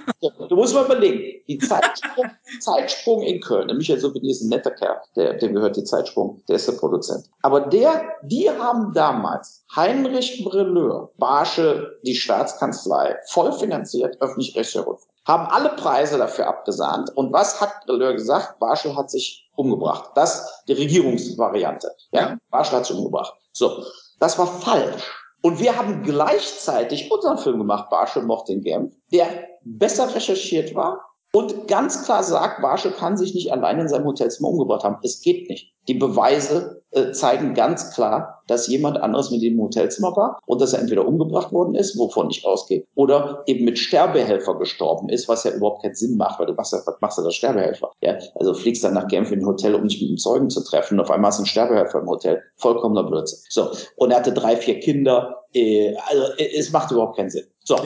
Du 0.48 0.56
musst 0.56 0.74
mal 0.74 0.86
überlegen, 0.86 1.42
die 1.48 1.58
Zeitsprung, 1.58 2.26
Zeitsprung 2.60 3.22
in 3.24 3.42
Köln, 3.42 3.68
der 3.68 3.78
Michael 3.78 4.00
Souvenier 4.00 4.32
ist 4.32 4.42
ein 4.42 4.50
netter 4.50 4.72
Kerl, 4.72 4.98
der, 5.16 5.34
dem 5.36 5.54
gehört 5.54 5.78
die 5.78 5.84
Zeitsprung, 5.84 6.42
der 6.48 6.58
ist 6.58 6.68
der 6.68 6.74
Produzent. 6.74 7.26
Aber 7.42 7.62
der, 7.62 8.04
die 8.24 8.50
haben 8.50 8.94
damals 8.94 9.66
Heinrich 9.76 10.44
Brilleur, 10.44 11.12
Barsche, 11.18 12.00
die 12.06 12.16
Staatskanzlei, 12.16 13.18
voll 13.28 13.52
finanziert, 13.54 14.22
öffentlich-rechtlicher 14.22 14.86
Rundfunk 14.86 15.10
haben 15.30 15.46
alle 15.46 15.70
Preise 15.76 16.18
dafür 16.18 16.48
abgesahnt. 16.48 17.16
Und 17.16 17.32
was 17.32 17.62
hat 17.62 17.86
Brilleur 17.86 18.14
gesagt? 18.14 18.58
Barschel 18.60 18.96
hat 18.96 19.12
sich 19.12 19.48
umgebracht. 19.56 20.10
Das 20.16 20.64
die 20.68 20.74
Regierungsvariante. 20.74 21.92
Ja, 22.12 22.40
Barschel 22.50 22.78
hat 22.78 22.88
sich 22.88 22.98
umgebracht. 22.98 23.36
So, 23.52 23.84
das 24.20 24.38
war 24.38 24.48
falsch. 24.48 25.04
Und 25.42 25.60
wir 25.60 25.78
haben 25.78 26.04
gleichzeitig 26.04 27.12
unseren 27.12 27.38
Film 27.38 27.60
gemacht, 27.60 27.90
Barschel 27.90 28.24
mochte 28.24 28.54
den 28.54 28.62
Genf, 28.62 28.94
der 29.12 29.48
besser 29.64 30.14
recherchiert 30.14 30.76
war, 30.76 31.09
und 31.32 31.68
ganz 31.68 32.06
klar 32.06 32.24
sagt, 32.24 32.62
Barschel 32.62 32.92
kann 32.92 33.16
sich 33.16 33.36
nicht 33.36 33.52
allein 33.52 33.80
in 33.80 33.88
seinem 33.88 34.06
Hotelzimmer 34.06 34.50
umgebracht 34.50 34.84
haben. 34.84 34.98
Es 35.04 35.22
geht 35.22 35.48
nicht. 35.48 35.72
Die 35.88 35.94
Beweise 35.94 36.82
äh, 36.92 37.12
zeigen 37.12 37.54
ganz 37.54 37.94
klar, 37.94 38.42
dass 38.48 38.68
jemand 38.68 38.98
anderes 38.98 39.30
mit 39.30 39.44
ihm 39.44 39.54
im 39.54 39.62
Hotelzimmer 39.62 40.16
war 40.16 40.40
und 40.48 40.60
dass 40.60 40.74
er 40.74 40.80
entweder 40.80 41.08
umgebracht 41.08 41.52
worden 41.52 41.76
ist, 41.76 41.98
wovon 42.00 42.32
ich 42.32 42.46
ausgehe, 42.46 42.84
oder 42.96 43.44
eben 43.46 43.64
mit 43.64 43.78
Sterbehelfer 43.78 44.58
gestorben 44.58 45.10
ist, 45.10 45.28
was 45.28 45.44
ja 45.44 45.52
überhaupt 45.52 45.84
keinen 45.84 45.94
Sinn 45.94 46.18
macht, 46.18 46.40
weil 46.40 46.48
du 46.48 46.54
machst 46.54 46.74
ja, 46.74 46.80
was 46.84 47.00
machst 47.00 47.20
du 47.20 47.22
als 47.24 47.36
Sterbehelfer? 47.36 47.92
Ja? 48.02 48.18
Also 48.36 48.56
fliegst 48.56 48.84
dann 48.84 48.96
nach 48.96 49.08
Genf 49.08 49.32
in 49.32 49.40
ein 49.40 49.46
Hotel, 49.46 49.76
um 49.76 49.88
dich 49.88 50.02
mit 50.02 50.10
einem 50.10 50.18
Zeugen 50.18 50.50
zu 50.50 50.64
treffen 50.64 50.96
und 50.96 51.06
auf 51.06 51.12
einmal 51.12 51.30
hast 51.30 51.38
du 51.38 51.42
einen 51.42 51.48
Sterbehelfer 51.48 52.00
im 52.00 52.08
Hotel. 52.08 52.42
Vollkommener 52.56 53.04
Blödsinn. 53.04 53.40
So. 53.50 53.70
Und 53.98 54.12
er 54.12 54.18
hatte 54.18 54.34
drei, 54.34 54.58
vier 54.58 54.80
Kinder. 54.80 55.44
Äh, 55.54 55.96
also 56.08 56.24
äh, 56.38 56.58
es 56.58 56.72
macht 56.72 56.92
überhaupt 56.92 57.18
keinen 57.18 57.30
Sinn. 57.30 57.46
So. 57.64 57.78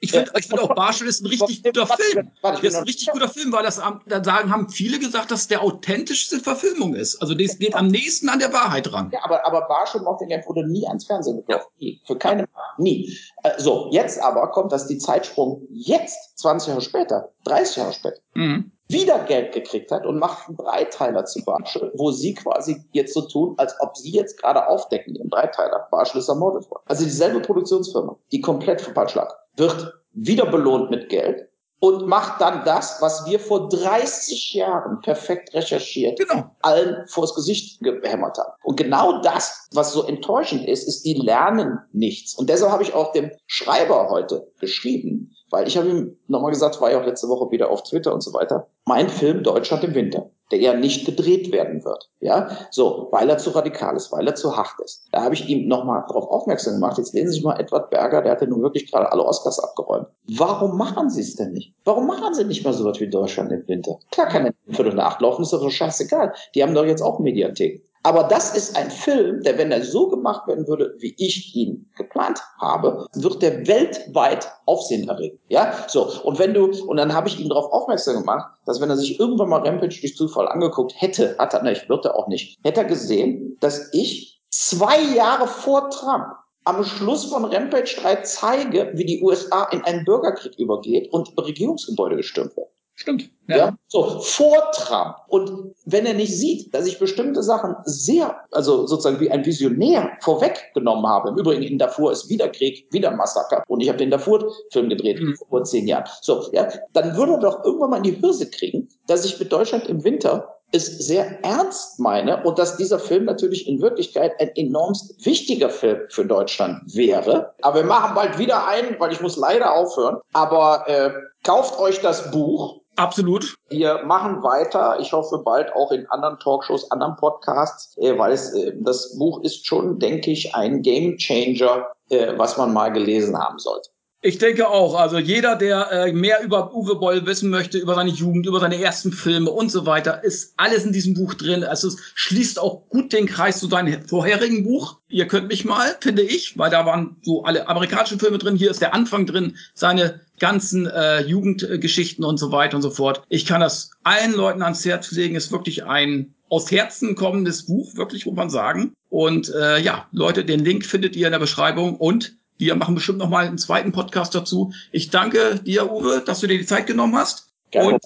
Ich 0.00 0.12
finde 0.12 0.30
ich 0.38 0.46
find 0.46 0.60
auch 0.60 0.74
Barschel 0.74 1.08
ist 1.08 1.22
ein 1.22 1.26
richtig 1.26 1.62
guter 1.62 1.86
Film. 1.86 2.30
Das 2.42 2.62
ist 2.62 2.76
ein 2.76 2.84
richtig 2.84 3.10
guter 3.10 3.28
Film, 3.28 3.52
weil 3.52 3.64
das 3.64 3.80
da 4.06 4.24
sagen, 4.24 4.52
haben 4.52 4.68
viele 4.68 4.98
gesagt, 4.98 5.30
dass 5.30 5.48
der 5.48 5.62
authentischste 5.62 6.38
Verfilmung 6.38 6.94
ist. 6.94 7.20
Also 7.20 7.34
das 7.34 7.58
geht 7.58 7.74
am 7.74 7.88
nächsten 7.88 8.28
an 8.28 8.38
der 8.38 8.52
Wahrheit 8.52 8.92
ran. 8.92 9.10
Ja, 9.12 9.20
aber, 9.24 9.46
aber 9.46 9.62
Barschel 9.62 10.00
mochte 10.02 10.26
den 10.26 10.42
wurde 10.46 10.68
nie 10.68 10.86
ans 10.86 11.06
Fernsehen 11.06 11.36
gebracht. 11.36 11.66
Nie. 11.78 12.00
Für 12.06 12.16
keine, 12.16 12.46
nie. 12.76 13.16
Äh, 13.42 13.50
so, 13.58 13.88
jetzt 13.90 14.22
aber 14.22 14.50
kommt 14.52 14.72
das 14.72 14.86
die 14.86 14.98
Zeitsprung 14.98 15.66
jetzt, 15.70 16.38
20 16.38 16.68
Jahre 16.68 16.80
später, 16.80 17.32
30 17.44 17.76
Jahre 17.76 17.92
später. 17.92 18.20
Mhm 18.34 18.72
wieder 18.88 19.18
Geld 19.24 19.52
gekriegt 19.52 19.90
hat 19.90 20.06
und 20.06 20.18
macht 20.18 20.48
einen 20.48 20.56
Dreiteiler 20.56 21.24
zu 21.26 21.44
Barschel, 21.44 21.92
wo 21.94 22.10
sie 22.10 22.34
quasi 22.34 22.84
jetzt 22.92 23.12
so 23.12 23.22
tun, 23.22 23.54
als 23.58 23.74
ob 23.80 23.96
sie 23.96 24.10
jetzt 24.12 24.40
gerade 24.40 24.66
aufdecken, 24.66 25.14
ihren 25.14 25.28
Dreiteiler. 25.28 25.88
Barschel 25.90 26.20
ist 26.20 26.28
ermordet 26.28 26.70
worden. 26.70 26.84
Also 26.86 27.04
dieselbe 27.04 27.40
Produktionsfirma, 27.40 28.16
die 28.32 28.40
komplett 28.40 28.80
falsch 28.80 29.14
lag, 29.14 29.34
wird 29.58 29.94
wieder 30.12 30.46
belohnt 30.46 30.90
mit 30.90 31.08
Geld 31.08 31.48
und 31.80 32.06
macht 32.06 32.40
dann 32.40 32.64
das, 32.64 33.00
was 33.00 33.26
wir 33.26 33.38
vor 33.38 33.68
30 33.68 34.54
Jahren 34.54 35.00
perfekt 35.00 35.54
recherchiert, 35.54 36.18
genau. 36.18 36.50
allen 36.60 37.06
vors 37.06 37.34
Gesicht 37.34 37.80
gehämmert 37.80 38.38
haben. 38.38 38.52
Und 38.64 38.76
genau 38.76 39.22
das, 39.22 39.68
was 39.72 39.92
so 39.92 40.04
enttäuschend 40.04 40.66
ist, 40.66 40.88
ist, 40.88 41.02
die 41.02 41.14
lernen 41.14 41.78
nichts. 41.92 42.34
Und 42.34 42.50
deshalb 42.50 42.72
habe 42.72 42.82
ich 42.82 42.94
auch 42.94 43.12
dem 43.12 43.30
Schreiber 43.46 44.08
heute 44.10 44.50
geschrieben, 44.58 45.32
weil 45.50 45.68
ich 45.68 45.76
habe 45.76 45.88
ihm 45.88 46.18
nochmal 46.26 46.50
gesagt, 46.50 46.80
war 46.80 46.90
ja 46.90 47.00
auch 47.00 47.06
letzte 47.06 47.28
Woche 47.28 47.50
wieder 47.52 47.70
auf 47.70 47.84
Twitter 47.84 48.12
und 48.12 48.22
so 48.22 48.32
weiter, 48.34 48.68
mein 48.84 49.08
Film 49.08 49.42
Deutschland 49.42 49.84
im 49.84 49.94
Winter, 49.94 50.30
der 50.50 50.58
ja 50.58 50.74
nicht 50.74 51.06
gedreht 51.06 51.52
werden 51.52 51.84
wird. 51.84 52.10
Ja, 52.20 52.50
so, 52.70 53.08
weil 53.10 53.28
er 53.28 53.38
zu 53.38 53.50
radikal 53.50 53.96
ist, 53.96 54.12
weil 54.12 54.26
er 54.26 54.34
zu 54.34 54.56
hart 54.56 54.80
ist. 54.84 55.06
Da 55.12 55.22
habe 55.22 55.34
ich 55.34 55.48
ihm 55.48 55.68
nochmal 55.68 56.04
darauf 56.08 56.28
aufmerksam 56.28 56.74
gemacht. 56.74 56.98
Jetzt 56.98 57.14
lesen 57.14 57.28
Sie 57.28 57.34
sich 57.34 57.44
mal 57.44 57.58
Edward 57.60 57.90
Berger, 57.90 58.22
der 58.22 58.32
hat 58.32 58.40
ja 58.40 58.46
nun 58.46 58.62
wirklich 58.62 58.90
gerade 58.90 59.10
alle 59.12 59.24
Oscars 59.24 59.58
abgeräumt. 59.60 60.08
Warum 60.36 60.76
machen 60.76 61.10
Sie 61.10 61.20
es 61.20 61.36
denn 61.36 61.52
nicht? 61.52 61.74
Warum 61.84 62.06
machen 62.06 62.34
Sie 62.34 62.44
nicht 62.44 62.64
mal 62.64 62.72
so 62.72 62.84
was 62.84 63.00
wie 63.00 63.08
Deutschland 63.08 63.52
im 63.52 63.66
Winter? 63.68 63.98
Klar 64.10 64.28
kann 64.28 64.46
er 64.46 64.54
Viertel 64.74 64.94
nach 64.94 65.12
acht 65.12 65.20
laufen, 65.20 65.42
ist 65.42 65.52
doch 65.52 65.60
so 65.60 65.70
scheißegal. 65.70 66.32
Die 66.54 66.62
haben 66.62 66.74
doch 66.74 66.84
jetzt 66.84 67.02
auch 67.02 67.18
Mediathek. 67.18 67.87
Aber 68.02 68.24
das 68.24 68.56
ist 68.56 68.76
ein 68.76 68.90
Film, 68.90 69.42
der, 69.42 69.58
wenn 69.58 69.72
er 69.72 69.84
so 69.84 70.08
gemacht 70.08 70.46
werden 70.46 70.66
würde, 70.68 70.94
wie 70.98 71.14
ich 71.18 71.54
ihn 71.54 71.90
geplant 71.96 72.40
habe, 72.58 73.06
wird 73.14 73.42
der 73.42 73.66
weltweit 73.66 74.50
Aufsehen 74.66 75.08
erregen. 75.08 75.38
Ja, 75.48 75.86
so. 75.88 76.08
Und 76.22 76.38
wenn 76.38 76.54
du, 76.54 76.66
und 76.86 76.96
dann 76.96 77.12
habe 77.12 77.28
ich 77.28 77.40
ihn 77.40 77.48
darauf 77.48 77.72
aufmerksam 77.72 78.20
gemacht, 78.20 78.48
dass 78.66 78.80
wenn 78.80 78.90
er 78.90 78.96
sich 78.96 79.18
irgendwann 79.18 79.48
mal 79.48 79.66
Rampage 79.66 80.00
durch 80.00 80.16
Zufall 80.16 80.48
angeguckt 80.48 80.94
hätte, 80.96 81.36
hat 81.38 81.54
er, 81.54 81.64
ich 81.72 81.88
würde 81.88 82.14
auch 82.14 82.28
nicht, 82.28 82.58
hätte 82.64 82.80
er 82.80 82.86
gesehen, 82.86 83.56
dass 83.60 83.92
ich 83.92 84.40
zwei 84.50 85.00
Jahre 85.14 85.46
vor 85.46 85.90
Trump 85.90 86.26
am 86.64 86.84
Schluss 86.84 87.24
von 87.24 87.46
Rampage 87.46 87.96
3 87.98 88.16
zeige, 88.22 88.90
wie 88.94 89.06
die 89.06 89.22
USA 89.22 89.64
in 89.70 89.82
einen 89.84 90.04
Bürgerkrieg 90.04 90.58
übergeht 90.58 91.10
und 91.12 91.32
Regierungsgebäude 91.38 92.16
gestürmt 92.16 92.56
werden. 92.56 92.68
Stimmt. 92.98 93.30
Ja. 93.46 93.56
ja. 93.56 93.78
so 93.86 94.18
vor 94.18 94.72
Trump. 94.72 95.14
Und 95.28 95.72
wenn 95.84 96.04
er 96.04 96.14
nicht 96.14 96.36
sieht, 96.36 96.74
dass 96.74 96.84
ich 96.84 96.98
bestimmte 96.98 97.44
Sachen 97.44 97.76
sehr, 97.84 98.40
also 98.50 98.88
sozusagen 98.88 99.20
wie 99.20 99.30
ein 99.30 99.46
Visionär 99.46 100.10
vorweggenommen 100.20 101.06
habe. 101.06 101.28
Im 101.28 101.38
Übrigen 101.38 101.62
in 101.62 101.78
Darfur 101.78 102.10
ist 102.10 102.28
wieder 102.28 102.48
Krieg, 102.48 102.88
wieder 102.90 103.12
Massaker. 103.12 103.62
Und 103.68 103.82
ich 103.82 103.88
habe 103.88 103.98
den 103.98 104.10
Darfur-Film 104.10 104.88
gedreht 104.88 105.20
mhm. 105.20 105.36
vor 105.48 105.62
zehn 105.62 105.86
Jahren. 105.86 106.06
So, 106.22 106.50
ja, 106.50 106.66
dann 106.92 107.16
würde 107.16 107.34
er 107.34 107.38
doch 107.38 107.64
irgendwann 107.64 107.90
mal 107.90 107.96
in 107.98 108.02
die 108.02 108.20
Hürse 108.20 108.50
kriegen, 108.50 108.88
dass 109.06 109.24
ich 109.24 109.38
mit 109.38 109.52
Deutschland 109.52 109.86
im 109.86 110.02
Winter 110.02 110.58
es 110.72 110.86
sehr 110.86 111.42
ernst 111.44 111.98
meine 111.98 112.42
und 112.44 112.58
dass 112.58 112.76
dieser 112.76 112.98
Film 112.98 113.24
natürlich 113.24 113.66
in 113.68 113.80
Wirklichkeit 113.80 114.32
ein 114.38 114.50
enorm 114.54 114.92
wichtiger 115.22 115.70
Film 115.70 116.00
für 116.10 116.26
Deutschland 116.26 116.82
wäre. 116.94 117.54
Aber 117.62 117.76
wir 117.76 117.86
machen 117.86 118.14
bald 118.14 118.38
wieder 118.38 118.66
einen, 118.66 118.98
weil 118.98 119.12
ich 119.12 119.20
muss 119.20 119.36
leider 119.36 119.72
aufhören. 119.74 120.18
Aber 120.32 120.84
äh, 120.86 121.10
kauft 121.42 121.78
euch 121.78 122.00
das 122.00 122.30
Buch. 122.30 122.80
Absolut. 122.98 123.54
Wir 123.68 124.02
machen 124.04 124.42
weiter. 124.42 124.98
Ich 124.98 125.12
hoffe 125.12 125.38
bald 125.38 125.72
auch 125.72 125.92
in 125.92 126.06
anderen 126.08 126.38
Talkshows, 126.40 126.90
anderen 126.90 127.14
Podcasts, 127.14 127.96
äh, 127.98 128.18
weil 128.18 128.32
es, 128.32 128.52
äh, 128.54 128.72
das 128.80 129.16
Buch 129.16 129.40
ist 129.44 129.64
schon, 129.66 130.00
denke 130.00 130.32
ich, 130.32 130.54
ein 130.56 130.82
Game 130.82 131.16
Changer, 131.16 131.86
äh, 132.10 132.36
was 132.36 132.56
man 132.56 132.72
mal 132.72 132.92
gelesen 132.92 133.38
haben 133.38 133.60
sollte. 133.60 133.90
Ich 134.20 134.38
denke 134.38 134.68
auch. 134.68 134.96
Also 134.98 135.18
jeder, 135.18 135.54
der 135.54 135.92
äh, 135.92 136.12
mehr 136.12 136.42
über 136.42 136.74
Uwe 136.74 136.96
Boll 136.96 137.24
wissen 137.24 137.50
möchte, 137.50 137.78
über 137.78 137.94
seine 137.94 138.10
Jugend, 138.10 138.46
über 138.46 138.58
seine 138.58 138.80
ersten 138.82 139.12
Filme 139.12 139.50
und 139.50 139.70
so 139.70 139.86
weiter, 139.86 140.24
ist 140.24 140.54
alles 140.56 140.84
in 140.84 140.92
diesem 140.92 141.14
Buch 141.14 141.34
drin. 141.34 141.62
Also 141.62 141.86
es 141.86 141.98
schließt 142.14 142.58
auch 142.58 142.88
gut 142.88 143.12
den 143.12 143.26
Kreis 143.26 143.60
zu 143.60 143.68
seinem 143.68 144.02
vorherigen 144.08 144.64
Buch. 144.64 144.98
Ihr 145.08 145.28
könnt 145.28 145.46
mich 145.46 145.64
mal, 145.64 145.96
finde 146.00 146.22
ich, 146.22 146.58
weil 146.58 146.70
da 146.70 146.84
waren 146.84 147.16
so 147.22 147.44
alle 147.44 147.68
amerikanischen 147.68 148.18
Filme 148.18 148.38
drin. 148.38 148.56
Hier 148.56 148.72
ist 148.72 148.80
der 148.80 148.92
Anfang 148.92 149.24
drin, 149.24 149.56
seine 149.74 150.20
ganzen 150.40 150.86
äh, 150.86 151.20
Jugendgeschichten 151.22 152.24
und 152.24 152.38
so 152.38 152.50
weiter 152.50 152.76
und 152.76 152.82
so 152.82 152.90
fort. 152.90 153.22
Ich 153.28 153.46
kann 153.46 153.60
das 153.60 153.92
allen 154.02 154.32
Leuten 154.32 154.62
ans 154.62 154.84
Herz 154.84 155.12
legen. 155.12 155.36
Ist 155.36 155.52
wirklich 155.52 155.84
ein 155.84 156.34
aus 156.48 156.70
Herzen 156.72 157.14
kommendes 157.14 157.66
Buch, 157.66 157.94
wirklich, 157.94 158.26
muss 158.26 158.34
man 158.34 158.50
sagen. 158.50 158.94
Und 159.10 159.52
äh, 159.54 159.78
ja, 159.78 160.08
Leute, 160.10 160.44
den 160.44 160.64
Link 160.64 160.84
findet 160.84 161.14
ihr 161.14 161.26
in 161.26 161.32
der 161.32 161.38
Beschreibung 161.38 161.96
und 161.96 162.36
wir 162.58 162.74
machen 162.74 162.94
bestimmt 162.94 163.18
noch 163.18 163.30
mal 163.30 163.46
einen 163.46 163.58
zweiten 163.58 163.92
Podcast 163.92 164.34
dazu. 164.34 164.72
Ich 164.92 165.10
danke 165.10 165.60
dir, 165.64 165.90
Uwe, 165.90 166.22
dass 166.24 166.40
du 166.40 166.46
dir 166.46 166.58
die 166.58 166.66
Zeit 166.66 166.86
genommen 166.86 167.16
hast. 167.16 167.52
Gerne. 167.70 167.94
Und 167.94 168.02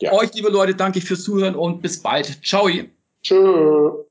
ja. 0.00 0.12
euch, 0.12 0.32
liebe 0.34 0.50
Leute, 0.50 0.74
danke 0.74 0.98
ich 0.98 1.04
fürs 1.04 1.22
Zuhören 1.22 1.54
und 1.54 1.82
bis 1.82 2.02
bald. 2.02 2.44
Ciao. 2.44 2.68
Tschüss. 3.22 4.07